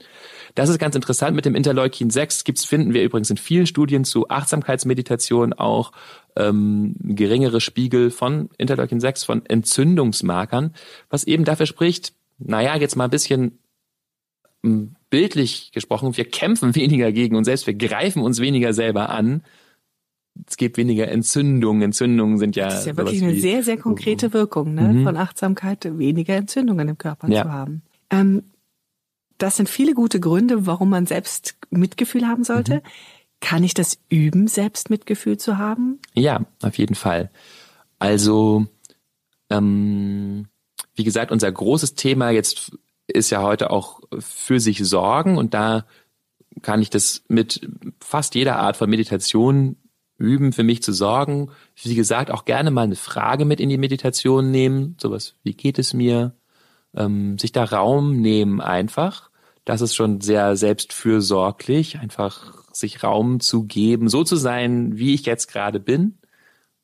Das 0.54 0.70
ist 0.70 0.78
ganz 0.78 0.96
interessant. 0.96 1.36
Mit 1.36 1.46
dem 1.46 1.56
Interleukin 1.56 2.12
6 2.12 2.44
gibt's, 2.44 2.66
finden 2.66 2.94
wir 2.94 3.04
übrigens 3.04 3.32
in 3.32 3.38
vielen 3.38 3.66
Studien 3.66 4.06
zu 4.06 4.30
Achtsamkeitsmeditation 4.30 5.54
auch 5.54 5.92
ähm, 6.36 6.96
geringere 7.00 7.62
Spiegel 7.62 8.12
von 8.12 8.50
Interleukin 8.58 9.00
6, 9.00 9.24
von 9.24 9.46
Entzündungsmarkern, 9.46 10.74
was 11.10 11.24
eben 11.24 11.46
dafür 11.46 11.66
spricht, 11.66 12.14
naja, 12.38 12.76
jetzt 12.76 12.96
mal 12.96 13.06
ein 13.06 13.10
bisschen 13.10 13.60
ähm, 14.64 14.96
bildlich 15.10 15.72
gesprochen, 15.72 16.16
wir 16.18 16.26
kämpfen 16.26 16.76
weniger 16.76 17.12
gegen 17.12 17.36
uns 17.36 17.46
selbst, 17.46 17.68
wir 17.68 17.76
greifen 17.76 18.22
uns 18.22 18.40
weniger 18.40 18.74
selber 18.74 19.10
an. 19.10 19.44
Es 20.48 20.56
gibt 20.56 20.78
weniger 20.78 21.08
Entzündungen. 21.08 21.82
Entzündungen 21.82 22.38
sind 22.38 22.56
ja. 22.56 22.66
Das 22.66 22.82
ist 22.82 22.86
ja 22.86 22.98
wirklich 22.98 23.24
eine 23.24 23.40
sehr, 23.40 23.64
sehr 23.64 23.78
konkrete 23.78 24.34
Wirkung 24.34 24.76
ne? 24.76 24.94
Mhm. 24.94 25.04
von 25.04 25.18
Achtsamkeit, 25.18 25.98
weniger 25.98 26.36
Entzündungen 26.36 26.90
im 26.90 26.98
Körper 26.98 27.28
Ja. 27.28 27.44
zu 27.44 27.52
haben. 27.52 27.82
Ähm, 28.12 28.44
das 29.40 29.58
sind 29.58 29.68
viele 29.68 29.94
gute 29.94 30.20
Gründe, 30.20 30.66
warum 30.68 30.90
man 30.90 31.06
selbst 31.08 31.58
Mitgefühl 31.72 32.28
haben 32.28 32.44
sollte. 32.44 32.76
Mhm. 32.76 32.82
Kann 33.40 33.64
ich 33.64 33.74
das 33.74 34.00
üben, 34.10 34.48
selbst 34.48 34.90
Mitgefühl 34.90 35.38
zu 35.38 35.58
haben? 35.58 36.00
Ja, 36.14 36.46
auf 36.62 36.78
jeden 36.78 36.96
Fall. 36.96 37.30
Also, 38.00 38.66
ähm, 39.50 40.48
wie 40.98 41.04
gesagt, 41.04 41.32
unser 41.32 41.52
großes 41.52 41.96
Thema 41.96 42.32
jetzt 42.32 42.72
ist 43.08 43.30
ja 43.30 43.42
heute 43.42 43.70
auch 43.70 44.02
für 44.20 44.60
sich 44.60 44.84
sorgen 44.86 45.38
und 45.38 45.54
da 45.54 45.86
kann 46.62 46.82
ich 46.82 46.90
das 46.90 47.24
mit 47.28 47.70
fast 48.00 48.36
jeder 48.36 48.58
Art 48.58 48.78
von 48.78 48.90
Meditation 48.90 49.78
üben, 50.18 50.52
für 50.52 50.64
mich 50.64 50.82
zu 50.82 50.92
sorgen. 50.92 51.52
Wie 51.76 51.94
gesagt, 51.94 52.32
auch 52.32 52.46
gerne 52.46 52.72
mal 52.72 52.82
eine 52.82 52.96
Frage 52.96 53.46
mit 53.46 53.60
in 53.60 53.70
die 53.70 53.78
Meditation 53.78 54.50
nehmen, 54.50 54.98
sowas, 55.00 55.36
wie 55.44 55.54
geht 55.54 55.78
es 55.78 55.94
mir? 55.94 56.34
Ähm, 56.96 57.38
sich 57.38 57.52
da 57.52 57.64
Raum 57.64 58.20
nehmen 58.20 58.60
einfach. 58.60 59.30
Das 59.66 59.82
ist 59.82 59.96
schon 59.96 60.22
sehr 60.22 60.56
selbstfürsorglich, 60.56 62.00
einfach 62.00 62.64
sich 62.74 63.04
Raum 63.04 63.40
zu 63.40 63.66
geben, 63.66 64.10
so 64.10 64.24
zu 64.24 64.36
sein, 64.36 64.98
wie 64.98 65.14
ich 65.14 65.26
jetzt 65.26 65.48
gerade 65.48 65.80
bin. 65.80 66.17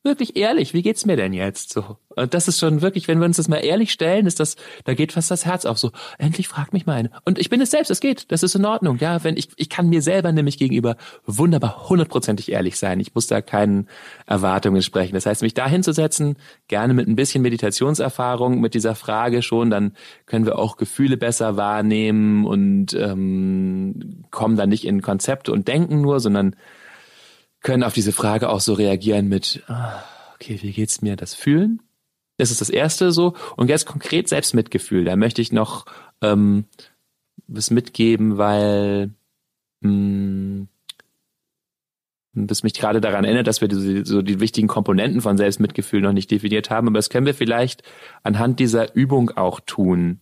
Wirklich 0.06 0.36
ehrlich, 0.36 0.74
wie 0.74 0.82
geht's 0.82 1.06
mir 1.06 1.16
denn 1.16 1.32
jetzt? 1.32 1.72
So. 1.72 1.98
Und 2.10 2.34
das 2.34 2.50
ist 2.50 2.60
schon 2.60 2.82
wirklich, 2.82 3.08
wenn 3.08 3.20
wir 3.20 3.26
uns 3.26 3.38
das 3.38 3.48
mal 3.48 3.64
ehrlich 3.64 3.94
stellen, 3.94 4.26
ist 4.26 4.42
das, 4.42 4.58
da 4.84 4.94
geht 4.96 5.14
fast 5.14 5.32
das 5.32 5.46
Herz 5.46 5.64
auf. 5.66 5.78
So, 5.80 5.92
endlich 6.18 6.50
fragt 6.50 6.74
mich 6.74 6.86
mal 6.86 6.96
eine. 6.96 7.10
Und 7.24 7.40
ich 7.40 7.50
bin 7.50 7.62
es 7.62 7.72
selbst, 7.72 7.90
es 7.90 8.02
geht, 8.02 8.30
das 8.30 8.44
ist 8.44 8.54
in 8.54 8.66
Ordnung. 8.66 8.98
Ja, 8.98 9.24
wenn 9.24 9.38
ich, 9.38 9.48
ich 9.56 9.70
kann 9.70 9.88
mir 9.88 10.02
selber 10.02 10.34
nämlich 10.34 10.58
gegenüber 10.58 10.98
wunderbar 11.26 11.88
hundertprozentig 11.88 12.52
ehrlich 12.52 12.78
sein. 12.78 13.00
Ich 13.00 13.16
muss 13.16 13.28
da 13.28 13.42
keinen 13.42 13.88
Erwartungen 14.26 14.82
sprechen. 14.82 15.14
Das 15.14 15.26
heißt, 15.26 15.42
mich 15.42 15.54
da 15.54 15.70
hinzusetzen, 15.70 16.36
gerne 16.68 16.94
mit 16.94 17.08
ein 17.08 17.16
bisschen 17.16 17.42
Meditationserfahrung, 17.42 18.60
mit 18.60 18.74
dieser 18.74 18.96
Frage 18.96 19.42
schon, 19.42 19.70
dann 19.70 19.94
können 20.26 20.46
wir 20.46 20.60
auch 20.60 20.76
Gefühle 20.76 21.16
besser 21.16 21.56
wahrnehmen 21.56 22.46
und 22.46 22.94
ähm, 22.94 24.26
kommen 24.32 24.58
dann 24.58 24.68
nicht 24.68 24.86
in 24.86 25.02
Konzepte 25.02 25.54
und 25.54 25.70
denken 25.70 26.02
nur, 26.02 26.20
sondern 26.20 26.58
können 27.64 27.84
auf 27.84 27.94
diese 27.94 28.12
Frage 28.12 28.50
auch 28.50 28.60
so 28.60 28.74
reagieren 28.74 29.28
mit, 29.28 29.64
ah, 29.68 30.04
okay, 30.36 30.60
wie 30.62 30.72
geht's 30.72 31.02
mir, 31.02 31.16
das 31.16 31.34
Fühlen? 31.34 31.82
Das 32.38 32.52
ist 32.52 32.62
das 32.62 32.70
Erste 32.70 33.12
so. 33.12 33.36
Und 33.56 33.70
jetzt 33.70 33.86
konkret 33.86 34.28
Selbstmitgefühl. 34.28 35.06
Da 35.06 35.16
möchte 35.16 35.42
ich 35.42 35.52
noch 35.52 35.86
ähm, 36.22 36.66
was 37.48 37.72
mitgeben, 37.72 38.38
weil 38.38 39.12
mh, 39.82 40.68
das 42.34 42.64
mich 42.64 42.74
gerade 42.74 43.00
daran 43.00 43.24
erinnert, 43.26 43.48
dass 43.48 43.62
wir 43.62 43.68
diese, 43.68 44.06
so 44.06 44.22
die 44.22 44.40
wichtigen 44.40 44.68
Komponenten 44.68 45.22
von 45.22 45.38
Selbstmitgefühl 45.38 46.02
noch 46.02 46.14
nicht 46.14 46.32
definiert 46.32 46.70
haben. 46.70 46.88
Aber 46.88 46.98
das 46.98 47.10
können 47.10 47.28
wir 47.28 47.36
vielleicht 47.36 47.84
anhand 48.24 48.60
dieser 48.60 48.96
Übung 48.96 49.30
auch 49.32 49.60
tun. 49.60 50.20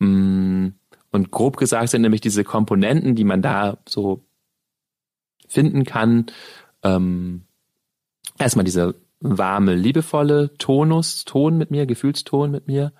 Mh, 0.00 0.72
Und 1.12 1.30
grob 1.30 1.56
gesagt 1.56 1.88
sind 1.90 2.02
nämlich 2.02 2.20
diese 2.20 2.44
Komponenten, 2.44 3.14
die 3.14 3.24
man 3.24 3.40
da 3.40 3.78
so 3.88 4.24
finden 5.48 5.84
kann, 5.84 6.26
ähm, 6.86 7.42
erstmal 8.38 8.64
dieser 8.64 8.94
warme, 9.20 9.74
liebevolle 9.74 10.56
Tonus, 10.58 11.24
Ton 11.24 11.58
mit 11.58 11.70
mir, 11.70 11.86
Gefühlston 11.86 12.50
mit 12.50 12.66
mir. 12.68 12.92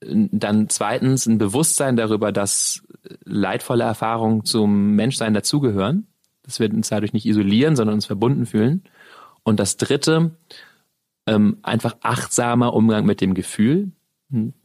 Dann 0.00 0.68
zweitens 0.70 1.26
ein 1.26 1.36
Bewusstsein 1.38 1.96
darüber, 1.96 2.32
dass 2.32 2.82
leidvolle 3.24 3.84
Erfahrungen 3.84 4.44
zum 4.44 4.94
Menschsein 4.94 5.34
dazugehören. 5.34 6.06
Dass 6.42 6.58
wir 6.58 6.70
uns 6.72 6.88
dadurch 6.88 7.12
nicht 7.12 7.26
isolieren, 7.26 7.76
sondern 7.76 7.94
uns 7.94 8.06
verbunden 8.06 8.46
fühlen. 8.46 8.84
Und 9.42 9.60
das 9.60 9.76
dritte, 9.76 10.30
ähm, 11.26 11.58
einfach 11.62 11.96
achtsamer 12.00 12.72
Umgang 12.72 13.04
mit 13.04 13.20
dem 13.20 13.34
Gefühl. 13.34 13.92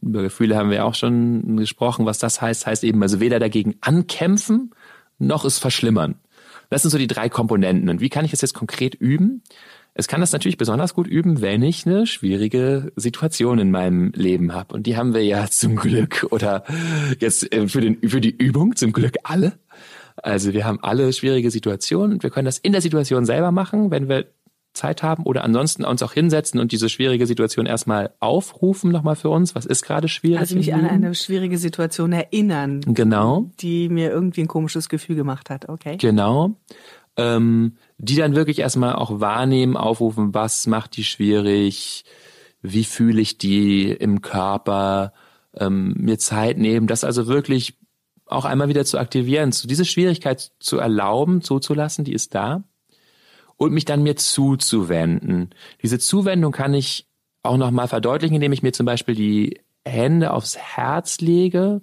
Über 0.00 0.22
Gefühle 0.22 0.56
haben 0.56 0.70
wir 0.70 0.86
auch 0.86 0.94
schon 0.94 1.58
gesprochen. 1.58 2.06
Was 2.06 2.18
das 2.18 2.40
heißt, 2.40 2.66
heißt 2.66 2.84
eben 2.84 3.02
also 3.02 3.20
weder 3.20 3.38
dagegen 3.38 3.74
ankämpfen, 3.82 4.74
noch 5.18 5.44
es 5.44 5.58
verschlimmern. 5.58 6.16
Das 6.70 6.82
sind 6.82 6.90
so 6.90 6.98
die 6.98 7.06
drei 7.06 7.28
Komponenten. 7.28 7.88
Und 7.88 8.00
wie 8.00 8.08
kann 8.08 8.24
ich 8.24 8.30
das 8.30 8.40
jetzt 8.40 8.54
konkret 8.54 8.94
üben? 8.94 9.42
Es 9.98 10.08
kann 10.08 10.20
das 10.20 10.32
natürlich 10.32 10.58
besonders 10.58 10.92
gut 10.92 11.06
üben, 11.06 11.40
wenn 11.40 11.62
ich 11.62 11.86
eine 11.86 12.06
schwierige 12.06 12.92
Situation 12.96 13.58
in 13.58 13.70
meinem 13.70 14.12
Leben 14.14 14.52
habe. 14.52 14.74
Und 14.74 14.86
die 14.86 14.96
haben 14.96 15.14
wir 15.14 15.24
ja 15.24 15.48
zum 15.48 15.76
Glück 15.76 16.26
oder 16.30 16.64
jetzt 17.18 17.50
äh, 17.52 17.66
für, 17.66 17.80
den, 17.80 18.06
für 18.08 18.20
die 18.20 18.36
Übung 18.36 18.76
zum 18.76 18.92
Glück 18.92 19.14
alle. 19.22 19.54
Also 20.16 20.52
wir 20.52 20.64
haben 20.64 20.80
alle 20.82 21.12
schwierige 21.12 21.50
Situationen 21.50 22.14
und 22.14 22.22
wir 22.22 22.30
können 22.30 22.46
das 22.46 22.58
in 22.58 22.72
der 22.72 22.80
Situation 22.80 23.24
selber 23.26 23.52
machen, 23.52 23.90
wenn 23.90 24.08
wir 24.08 24.26
Zeit 24.76 25.02
haben 25.02 25.24
oder 25.24 25.42
ansonsten 25.42 25.84
uns 25.84 26.02
auch 26.02 26.12
hinsetzen 26.12 26.60
und 26.60 26.70
diese 26.70 26.88
schwierige 26.88 27.26
Situation 27.26 27.66
erstmal 27.66 28.12
aufrufen 28.20 28.92
nochmal 28.92 29.16
für 29.16 29.30
uns. 29.30 29.54
Was 29.54 29.66
ist 29.66 29.82
gerade 29.82 30.08
schwierig? 30.08 30.38
Also 30.38 30.56
mich 30.56 30.72
an 30.72 30.86
eine 30.86 31.14
schwierige 31.14 31.58
Situation 31.58 32.12
erinnern, 32.12 32.82
Genau. 32.86 33.50
die 33.60 33.88
mir 33.88 34.10
irgendwie 34.10 34.42
ein 34.42 34.48
komisches 34.48 34.88
Gefühl 34.88 35.16
gemacht 35.16 35.50
hat. 35.50 35.68
Okay. 35.68 35.96
Genau. 35.96 36.56
Ähm, 37.16 37.76
die 37.98 38.16
dann 38.16 38.36
wirklich 38.36 38.58
erstmal 38.58 38.94
auch 38.94 39.20
wahrnehmen, 39.20 39.76
aufrufen, 39.76 40.34
was 40.34 40.66
macht 40.66 40.96
die 40.96 41.04
schwierig, 41.04 42.04
wie 42.60 42.84
fühle 42.84 43.20
ich 43.22 43.38
die 43.38 43.90
im 43.90 44.20
Körper, 44.20 45.12
ähm, 45.54 45.94
mir 45.96 46.18
Zeit 46.18 46.58
nehmen, 46.58 46.86
das 46.86 47.04
also 47.04 47.26
wirklich 47.26 47.78
auch 48.26 48.44
einmal 48.44 48.68
wieder 48.68 48.84
zu 48.84 48.98
aktivieren, 48.98 49.52
zu 49.52 49.66
diese 49.66 49.84
Schwierigkeit 49.84 50.50
zu 50.58 50.78
erlauben, 50.78 51.40
zuzulassen, 51.40 52.04
die 52.04 52.12
ist 52.12 52.34
da 52.34 52.64
und 53.56 53.72
mich 53.72 53.84
dann 53.84 54.02
mir 54.02 54.16
zuzuwenden. 54.16 55.50
Diese 55.82 55.98
Zuwendung 55.98 56.52
kann 56.52 56.74
ich 56.74 57.06
auch 57.42 57.56
nochmal 57.56 57.88
verdeutlichen, 57.88 58.34
indem 58.34 58.52
ich 58.52 58.62
mir 58.62 58.72
zum 58.72 58.86
Beispiel 58.86 59.14
die 59.14 59.60
Hände 59.84 60.32
aufs 60.32 60.56
Herz 60.56 61.20
lege 61.20 61.80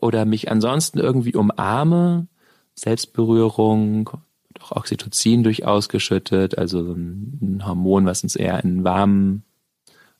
oder 0.00 0.24
mich 0.24 0.50
ansonsten 0.50 0.98
irgendwie 0.98 1.34
umarme. 1.34 2.26
Selbstberührung, 2.74 4.10
auch 4.60 4.72
Oxytocin 4.72 5.42
durchaus 5.42 5.88
geschüttet, 5.88 6.58
also 6.58 6.80
ein 6.80 7.62
Hormon, 7.64 8.04
was 8.04 8.22
uns 8.22 8.36
eher 8.36 8.62
in 8.62 8.84
warmen, 8.84 9.44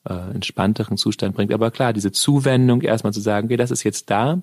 äh, 0.09 0.31
entspannteren 0.33 0.97
Zustand 0.97 1.35
bringt. 1.35 1.53
Aber 1.53 1.71
klar, 1.71 1.93
diese 1.93 2.13
Zuwendung, 2.13 2.81
erstmal 2.81 3.13
zu 3.13 3.21
sagen, 3.21 3.47
okay, 3.47 3.57
das 3.57 3.71
ist 3.71 3.83
jetzt 3.83 4.11
da 4.11 4.43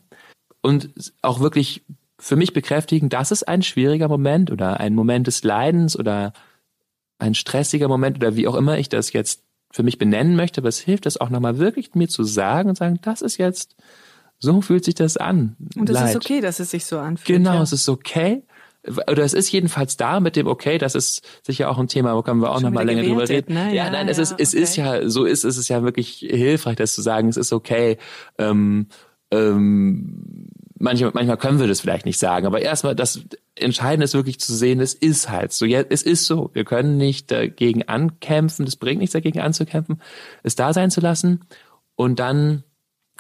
und 0.62 0.90
auch 1.22 1.40
wirklich 1.40 1.84
für 2.24 2.38
mich 2.38 2.54
bekräftigen, 2.54 3.10
das 3.10 3.32
ist 3.32 3.44
ein 3.44 3.62
schwieriger 3.62 4.08
Moment 4.08 4.50
oder 4.50 4.80
ein 4.80 4.96
Moment 4.96 5.28
des 5.28 5.44
Leidens 5.44 6.00
oder 6.00 6.32
ein 7.20 7.36
stressiger 7.36 7.90
Moment 7.90 8.16
oder 8.16 8.38
wie 8.38 8.48
auch 8.48 8.56
immer 8.56 8.78
ich 8.78 8.88
das 8.88 9.12
jetzt 9.12 9.44
für 9.72 9.84
mich 9.84 9.98
benennen 9.98 10.38
möchte, 10.38 10.62
aber 10.62 10.70
es 10.70 10.80
hilft 10.80 11.06
es 11.06 11.20
auch 11.20 11.30
nochmal 11.30 11.58
wirklich 11.58 11.96
mir 11.96 12.08
zu 12.08 12.24
sagen 12.24 12.70
und 12.70 12.78
sagen, 12.78 13.00
das 13.02 13.22
ist 13.22 13.38
jetzt, 13.38 13.76
so 14.40 14.62
fühlt 14.62 14.86
sich 14.86 14.96
das 14.96 15.18
an. 15.18 15.58
Und 15.76 15.90
es 15.90 16.00
ist 16.00 16.16
okay, 16.16 16.40
dass 16.40 16.62
es 16.62 16.72
sich 16.72 16.86
so 16.86 16.98
anfühlt. 16.98 17.40
Genau, 17.40 17.56
ja. 17.56 17.62
es 17.62 17.74
ist 17.74 17.90
okay. 17.90 18.44
Oder 18.86 19.24
es 19.24 19.34
ist 19.34 19.52
jedenfalls 19.52 19.98
da 19.98 20.22
mit 20.22 20.38
dem 20.38 20.48
okay, 20.48 20.78
das 20.78 20.96
ist 20.96 21.28
sicher 21.42 21.70
auch 21.70 21.78
ein 21.78 21.88
Thema, 21.88 22.16
wo 22.16 22.22
können 22.22 22.42
wir 22.42 22.52
auch 22.52 22.62
nochmal 22.62 22.86
länger 22.86 23.04
drüber 23.04 23.28
reden. 23.28 23.54
Ne? 23.54 23.68
Ja, 23.68 23.86
ja, 23.86 23.90
nein, 23.90 24.08
es 24.08 24.18
ist, 24.18 24.36
es 24.38 24.54
okay. 24.54 24.64
ist 24.64 24.76
ja, 24.78 25.10
so 25.10 25.26
ist, 25.26 25.44
es 25.44 25.58
ist 25.58 25.68
ja 25.68 25.84
wirklich 25.84 26.26
hilfreich, 26.30 26.78
das 26.78 26.94
zu 26.94 27.02
sagen, 27.02 27.28
es 27.28 27.38
ist 27.38 27.52
okay. 27.52 27.98
Ähm, 28.38 28.88
ähm, 29.32 30.50
manchmal, 30.84 31.12
manchmal 31.14 31.38
können 31.38 31.60
wir 31.60 31.68
das 31.68 31.82
vielleicht 31.82 32.06
nicht 32.06 32.20
sagen, 32.20 32.46
aber 32.46 32.62
erstmal 32.62 32.96
das 32.96 33.22
Entscheidende 33.56 34.04
ist 34.04 34.14
wirklich 34.14 34.40
zu 34.40 34.54
sehen, 34.54 34.80
es 34.80 34.94
ist 34.94 35.30
halt 35.30 35.54
so. 35.54 35.66
Ja, 35.66 35.82
es 35.82 36.04
ist 36.04 36.26
so. 36.26 36.52
Wir 36.54 36.66
können 36.66 36.98
nicht 36.98 37.32
dagegen 37.32 37.84
ankämpfen. 37.84 38.66
Das 38.66 38.76
bringt 38.76 39.00
nichts 39.00 39.14
dagegen 39.14 39.40
anzukämpfen, 39.40 40.02
es 40.44 40.56
da 40.56 40.74
sein 40.74 40.92
zu 40.92 41.02
lassen 41.02 41.46
und 41.96 42.20
dann 42.20 42.64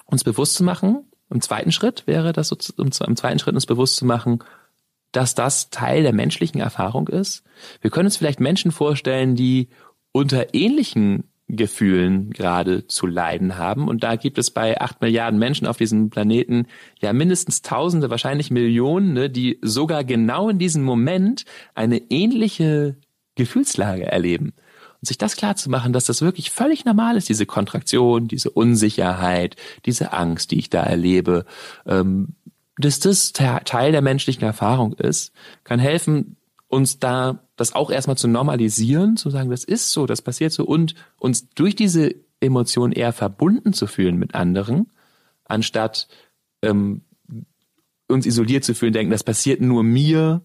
uns 0.06 0.24
bewusst 0.24 0.56
zu 0.56 0.64
machen. 0.64 1.06
Im 1.30 1.42
zweiten 1.42 1.72
Schritt 1.72 2.06
wäre 2.06 2.34
das 2.34 2.50
so, 2.50 2.58
im 2.78 2.92
zweiten 2.92 3.40
Schritt 3.40 3.56
uns 3.56 3.66
bewusst 3.66 3.96
zu 3.96 4.06
machen, 4.06 4.44
dass 5.12 5.34
das 5.34 5.70
Teil 5.70 6.04
der 6.04 6.14
menschlichen 6.14 6.60
Erfahrung 6.60 7.08
ist. 7.08 7.44
Wir 7.82 7.92
können 7.92 8.08
uns 8.08 8.18
vielleicht 8.18 8.40
Menschen 8.40 8.72
vorstellen, 8.72 9.36
die 9.36 9.70
unter 10.12 10.54
ähnlichen 10.54 11.24
Gefühlen 11.50 12.32
gerade 12.32 12.88
zu 12.88 13.06
leiden 13.06 13.58
haben. 13.58 13.88
Und 13.88 14.04
da 14.04 14.16
gibt 14.16 14.38
es 14.38 14.52
bei 14.52 14.80
acht 14.80 15.02
Milliarden 15.02 15.40
Menschen 15.40 15.68
auf 15.68 15.78
diesem 15.78 16.10
Planeten 16.10 16.68
ja 17.02 17.14
mindestens 17.14 17.62
Tausende, 17.62 18.10
wahrscheinlich 18.10 18.50
Millionen, 18.50 19.14
ne, 19.14 19.30
die 19.30 19.60
sogar 19.62 20.04
genau 20.04 20.50
in 20.50 20.58
diesem 20.58 20.84
Moment 20.84 21.46
eine 21.76 21.98
ähnliche 22.10 22.98
Gefühlslage 23.36 24.06
erleben. 24.06 24.54
Und 25.02 25.08
sich 25.08 25.18
das 25.18 25.36
klar 25.36 25.56
zu 25.56 25.70
machen, 25.70 25.92
dass 25.92 26.06
das 26.06 26.22
wirklich 26.22 26.50
völlig 26.50 26.86
normal 26.86 27.18
ist, 27.18 27.28
diese 27.28 27.46
Kontraktion, 27.46 28.28
diese 28.28 28.50
Unsicherheit, 28.50 29.58
diese 29.86 30.14
Angst, 30.14 30.52
die 30.52 30.60
ich 30.60 30.70
da 30.70 30.82
erlebe, 30.82 31.46
ähm, 31.86 32.36
dass 32.78 33.00
das 33.00 33.34
Teil 33.34 33.92
der 33.92 34.02
menschlichen 34.02 34.44
Erfahrung 34.44 34.94
ist, 34.94 35.32
kann 35.64 35.80
helfen, 35.80 36.38
uns 36.74 37.00
da 37.00 37.40
das 37.56 37.76
auch 37.76 37.92
erstmal 37.92 38.18
zu 38.18 38.28
normalisieren, 38.28 39.16
zu 39.16 39.30
sagen, 39.30 39.50
das 39.50 39.64
ist 39.64 39.92
so, 39.92 40.06
das 40.06 40.22
passiert 40.22 40.52
so 40.52 40.66
und 40.66 40.96
uns 41.18 41.50
durch 41.50 41.76
diese 41.76 42.16
Emotion 42.40 42.92
eher 42.92 43.14
verbunden 43.14 43.74
zu 43.74 43.88
fühlen 43.88 44.18
mit 44.18 44.36
anderen, 44.36 44.92
anstatt 45.46 46.08
ähm, 46.62 47.02
uns 48.08 48.26
isoliert 48.26 48.64
zu 48.64 48.74
fühlen, 48.74 48.94
denken, 48.94 49.12
das 49.12 49.24
passiert 49.24 49.62
nur 49.62 49.84
mir. 49.84 50.42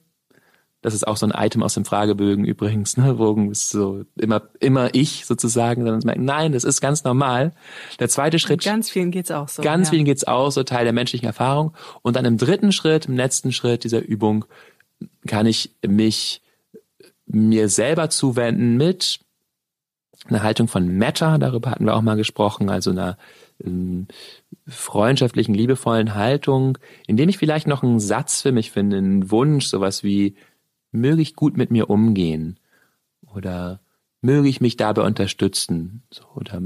Das 0.81 0.95
ist 0.95 1.09
auch 1.09 1.17
so 1.17 1.27
ein 1.27 1.33
Item 1.33 1.65
aus 1.65 1.75
dem 1.75 1.85
Fragebögen 1.85 2.45
übrigens, 2.45 2.97
ne, 2.97 3.19
wo 3.19 3.53
so 3.53 4.05
immer, 4.17 4.43
immer 4.61 4.95
ich 4.95 5.27
sozusagen, 5.27 5.83
sondern 5.83 6.03
merken, 6.05 6.25
nein, 6.25 6.53
das 6.53 6.63
ist 6.63 6.81
ganz 6.81 7.03
normal. 7.03 7.53
Der 7.99 8.09
zweite 8.09 8.39
Schritt. 8.39 8.63
Ganz 8.63 8.89
vielen 8.89 9.11
geht's 9.11 9.33
auch 9.33 9.49
so. 9.49 9.63
Ganz 9.63 9.89
ja. 9.89 9.91
vielen 9.91 10.05
geht's 10.05 10.25
auch 10.25 10.51
so, 10.53 10.63
Teil 10.63 10.85
der 10.85 10.93
menschlichen 10.93 11.27
Erfahrung. 11.27 11.73
Und 12.03 12.15
dann 12.15 12.25
im 12.25 12.37
dritten 12.37 12.71
Schritt, 12.71 13.07
im 13.07 13.17
letzten 13.17 13.51
Schritt 13.51 13.83
dieser 13.83 14.01
Übung, 14.01 14.45
kann 15.27 15.47
ich 15.47 15.75
mich 15.87 16.43
mir 17.27 17.69
selber 17.69 18.11
zuwenden 18.11 18.77
mit 18.77 19.21
einer 20.29 20.43
Haltung 20.43 20.69
von 20.69 20.87
Meta, 20.87 21.39
darüber 21.39 21.71
hatten 21.71 21.85
wir 21.85 21.95
auch 21.95 22.03
mal 22.03 22.17
gesprochen, 22.17 22.69
also 22.71 22.91
einer 22.91 23.17
ähm, 23.65 24.09
freundschaftlichen, 24.67 25.55
liebevollen 25.55 26.15
Haltung, 26.15 26.79
indem 27.07 27.29
ich 27.29 27.39
vielleicht 27.39 27.67
noch 27.67 27.83
einen 27.83 28.01
Satz 28.01 28.43
für 28.43 28.53
mich 28.53 28.71
finde, 28.71 28.99
einen 28.99 29.31
Wunsch, 29.31 29.67
sowas 29.67 30.03
wie, 30.03 30.37
möge 30.91 31.23
ich 31.23 31.37
gut 31.37 31.57
mit 31.57 31.71
mir 31.71 31.91
umgehen? 31.91 32.59
Oder 33.35 33.81
möge 34.21 34.49
ich 34.49 34.61
mich 34.61 34.77
dabei 34.77 35.03
unterstützen? 35.03 36.03
So, 36.11 36.25
oder 36.35 36.61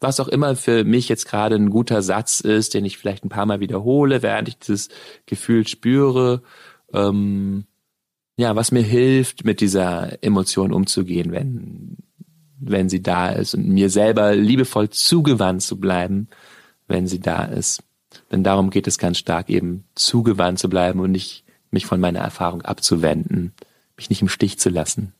was 0.00 0.20
auch 0.20 0.28
immer 0.28 0.54
für 0.54 0.84
mich 0.84 1.08
jetzt 1.08 1.26
gerade 1.26 1.56
ein 1.56 1.70
guter 1.70 2.02
Satz 2.02 2.40
ist, 2.40 2.74
den 2.74 2.84
ich 2.84 2.98
vielleicht 2.98 3.24
ein 3.24 3.30
paar 3.30 3.46
Mal 3.46 3.60
wiederhole, 3.60 4.22
während 4.22 4.48
ich 4.48 4.58
dieses 4.58 4.88
Gefühl 5.26 5.66
spüre. 5.66 6.42
Ähm, 6.92 7.64
ja, 8.36 8.56
was 8.56 8.72
mir 8.72 8.82
hilft, 8.82 9.44
mit 9.44 9.60
dieser 9.60 10.22
Emotion 10.22 10.72
umzugehen, 10.72 11.32
wenn, 11.32 11.96
wenn 12.58 12.88
sie 12.88 13.02
da 13.02 13.28
ist 13.28 13.54
und 13.54 13.68
mir 13.68 13.90
selber 13.90 14.34
liebevoll 14.34 14.90
zugewandt 14.90 15.62
zu 15.62 15.78
bleiben, 15.78 16.28
wenn 16.88 17.06
sie 17.06 17.20
da 17.20 17.44
ist. 17.44 17.82
Denn 18.30 18.44
darum 18.44 18.70
geht 18.70 18.86
es 18.86 18.98
ganz 18.98 19.18
stark 19.18 19.50
eben 19.50 19.84
zugewandt 19.94 20.58
zu 20.58 20.68
bleiben 20.68 21.00
und 21.00 21.12
nicht 21.12 21.44
mich 21.70 21.86
von 21.86 22.00
meiner 22.00 22.20
Erfahrung 22.20 22.62
abzuwenden, 22.62 23.52
mich 23.96 24.10
nicht 24.10 24.22
im 24.22 24.28
Stich 24.28 24.58
zu 24.58 24.70
lassen. 24.70 25.12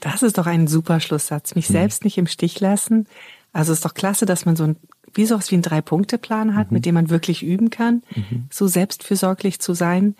Das 0.00 0.22
ist 0.22 0.36
doch 0.38 0.46
ein 0.46 0.66
super 0.66 1.00
Schlusssatz. 1.00 1.54
Mich 1.54 1.68
mhm. 1.68 1.74
selbst 1.74 2.04
nicht 2.04 2.18
im 2.18 2.26
Stich 2.26 2.58
lassen. 2.60 3.06
Also 3.52 3.72
ist 3.72 3.84
doch 3.84 3.94
klasse, 3.94 4.26
dass 4.26 4.44
man 4.44 4.56
so 4.56 4.64
ein, 4.64 4.76
wie 5.14 5.26
so 5.26 5.36
was 5.36 5.50
wie 5.50 5.54
einen 5.54 5.62
Drei-Punkte-Plan 5.62 6.56
hat, 6.56 6.70
mhm. 6.70 6.74
mit 6.74 6.86
dem 6.86 6.94
man 6.94 7.10
wirklich 7.10 7.42
üben 7.42 7.70
kann, 7.70 8.02
mhm. 8.16 8.46
so 8.50 8.66
selbstfürsorglich 8.66 9.60
zu 9.60 9.74
sein. 9.74 10.16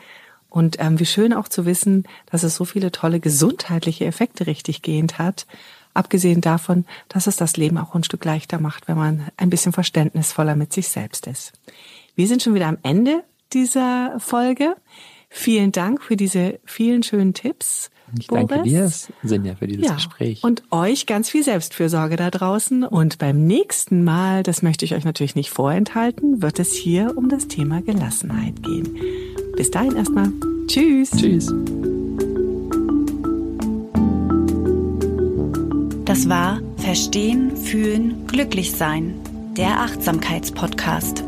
Und 0.52 0.76
ähm, 0.80 1.00
wie 1.00 1.06
schön 1.06 1.32
auch 1.32 1.48
zu 1.48 1.64
wissen, 1.64 2.04
dass 2.26 2.42
es 2.42 2.56
so 2.56 2.66
viele 2.66 2.92
tolle 2.92 3.20
gesundheitliche 3.20 4.04
Effekte 4.04 4.46
richtig 4.46 4.82
gehend 4.82 5.18
hat. 5.18 5.46
Abgesehen 5.94 6.42
davon, 6.42 6.84
dass 7.08 7.26
es 7.26 7.36
das 7.36 7.56
Leben 7.56 7.78
auch 7.78 7.94
ein 7.94 8.04
Stück 8.04 8.22
leichter 8.22 8.60
macht, 8.60 8.86
wenn 8.86 8.98
man 8.98 9.28
ein 9.38 9.48
bisschen 9.48 9.72
verständnisvoller 9.72 10.54
mit 10.54 10.70
sich 10.70 10.88
selbst 10.88 11.26
ist. 11.26 11.52
Wir 12.16 12.28
sind 12.28 12.42
schon 12.42 12.52
wieder 12.52 12.66
am 12.66 12.76
Ende 12.82 13.24
dieser 13.54 14.20
Folge. 14.20 14.76
Vielen 15.30 15.72
Dank 15.72 16.02
für 16.02 16.16
diese 16.16 16.60
vielen 16.66 17.02
schönen 17.02 17.32
Tipps. 17.32 17.90
Ich 18.18 18.26
Boris. 18.26 18.46
danke 18.48 18.68
dir, 18.68 18.90
Sinja, 19.22 19.54
für 19.54 19.66
dieses 19.66 19.86
ja, 19.86 19.94
Gespräch. 19.94 20.44
Und 20.44 20.62
euch 20.70 21.06
ganz 21.06 21.30
viel 21.30 21.42
Selbstfürsorge 21.42 22.16
da 22.16 22.30
draußen. 22.30 22.84
Und 22.84 23.18
beim 23.18 23.46
nächsten 23.46 24.04
Mal, 24.04 24.42
das 24.42 24.62
möchte 24.62 24.84
ich 24.84 24.94
euch 24.94 25.04
natürlich 25.04 25.34
nicht 25.34 25.50
vorenthalten, 25.50 26.42
wird 26.42 26.58
es 26.58 26.72
hier 26.72 27.16
um 27.16 27.28
das 27.28 27.48
Thema 27.48 27.80
Gelassenheit 27.82 28.62
gehen. 28.62 28.96
Bis 29.56 29.70
dahin 29.70 29.96
erstmal. 29.96 30.30
Tschüss. 30.66 31.10
Tschüss. 31.10 31.52
Das 36.04 36.28
war 36.28 36.60
Verstehen, 36.76 37.56
Fühlen, 37.56 38.26
Glücklich 38.26 38.72
sein, 38.72 39.14
der 39.56 39.80
Achtsamkeitspodcast. 39.80 41.24